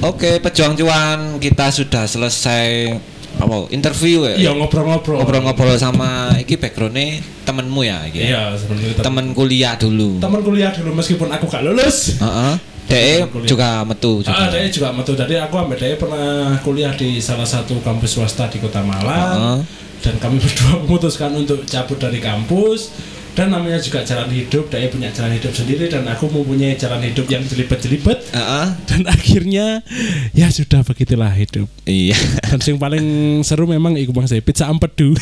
Oke, 0.00 0.40
pejuang 0.40 0.72
cuan 0.74 1.18
kita 1.36 1.68
sudah 1.68 2.08
selesai 2.08 2.96
apa 3.36 3.68
interview 3.68 4.24
ya. 4.24 4.34
Iya 4.38 4.50
ngobrol-ngobrol. 4.54 5.20
Ngobrol-ngobrol 5.20 5.76
sama 5.76 6.10
iki 6.34 6.56
backgroundnya 6.56 7.20
temenmu 7.42 7.80
ya 7.82 7.98
iki. 8.04 8.18
ya? 8.18 8.26
Iya 8.26 8.42
sebenarnya 8.56 8.92
teman 8.94 9.04
Temen 9.04 9.26
kuliah 9.30 9.74
dulu. 9.76 10.10
teman 10.18 10.40
kuliah 10.40 10.70
dulu 10.72 10.90
meskipun 10.94 11.28
aku 11.28 11.44
gak 11.46 11.62
lulus. 11.62 12.16
Heeh. 12.16 12.52
Dek 12.88 13.04
Temen 13.20 13.30
kuliah. 13.30 13.46
juga 13.46 13.68
metu 13.84 14.12
juga. 14.20 14.32
Ah, 14.34 14.48
dia 14.48 14.66
juga 14.66 14.88
metu. 14.90 15.12
Jadi 15.14 15.34
aku 15.36 15.54
ambil 15.54 15.76
dia 15.76 15.94
pernah 15.94 16.26
kuliah 16.58 16.92
di 16.92 17.20
salah 17.20 17.44
satu 17.44 17.76
kampus 17.80 18.16
swasta 18.16 18.48
di 18.48 18.56
Kota 18.58 18.80
Malang. 18.80 19.36
Heeh. 19.36 19.58
Dan 20.00 20.16
kami 20.16 20.40
berdua 20.40 20.80
memutuskan 20.84 21.36
untuk 21.36 21.64
cabut 21.68 22.00
dari 22.00 22.20
kampus. 22.20 22.92
Dan 23.30 23.54
namanya 23.54 23.78
juga 23.78 24.02
jalan 24.02 24.26
hidup. 24.28 24.68
Dia 24.68 24.90
punya 24.90 25.08
jalan 25.14 25.38
hidup 25.38 25.54
sendiri 25.54 25.86
dan 25.86 26.02
aku 26.10 26.26
mempunyai 26.28 26.74
jalan 26.74 26.98
hidup 27.00 27.30
yang 27.30 27.46
jelibet-jelibet. 27.46 28.18
Heeh. 28.34 28.66
Dan 28.90 29.06
akhirnya 29.06 29.86
ya 30.34 30.50
sudah 30.50 30.82
begitulah 30.82 31.30
hidup. 31.30 31.70
Iya. 31.86 32.18
Dan 32.50 32.58
yang 32.66 32.78
paling 32.82 33.06
seru 33.46 33.70
memang 33.70 33.94
iku 33.96 34.10
bang 34.10 34.26
saya 34.26 34.42
pizza 34.42 34.66
empedu. 34.66 35.14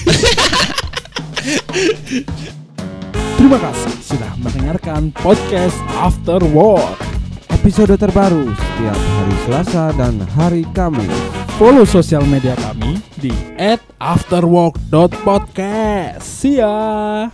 Terima 3.39 3.59
kasih 3.63 3.93
sudah 4.03 4.33
mendengarkan 4.41 5.15
podcast 5.15 5.77
After 5.95 6.43
Work. 6.53 6.99
Episode 7.49 7.95
terbaru 7.97 8.51
setiap 8.51 8.99
hari 8.99 9.35
Selasa 9.47 9.85
dan 9.97 10.21
hari 10.35 10.63
Kamis. 10.75 11.38
Follow 11.59 11.83
sosial 11.83 12.23
media 12.31 12.55
kami 12.55 13.03
di 13.19 13.35
@afterwork.podcast. 13.99 16.23
See 16.23 16.63
ya. 16.63 17.27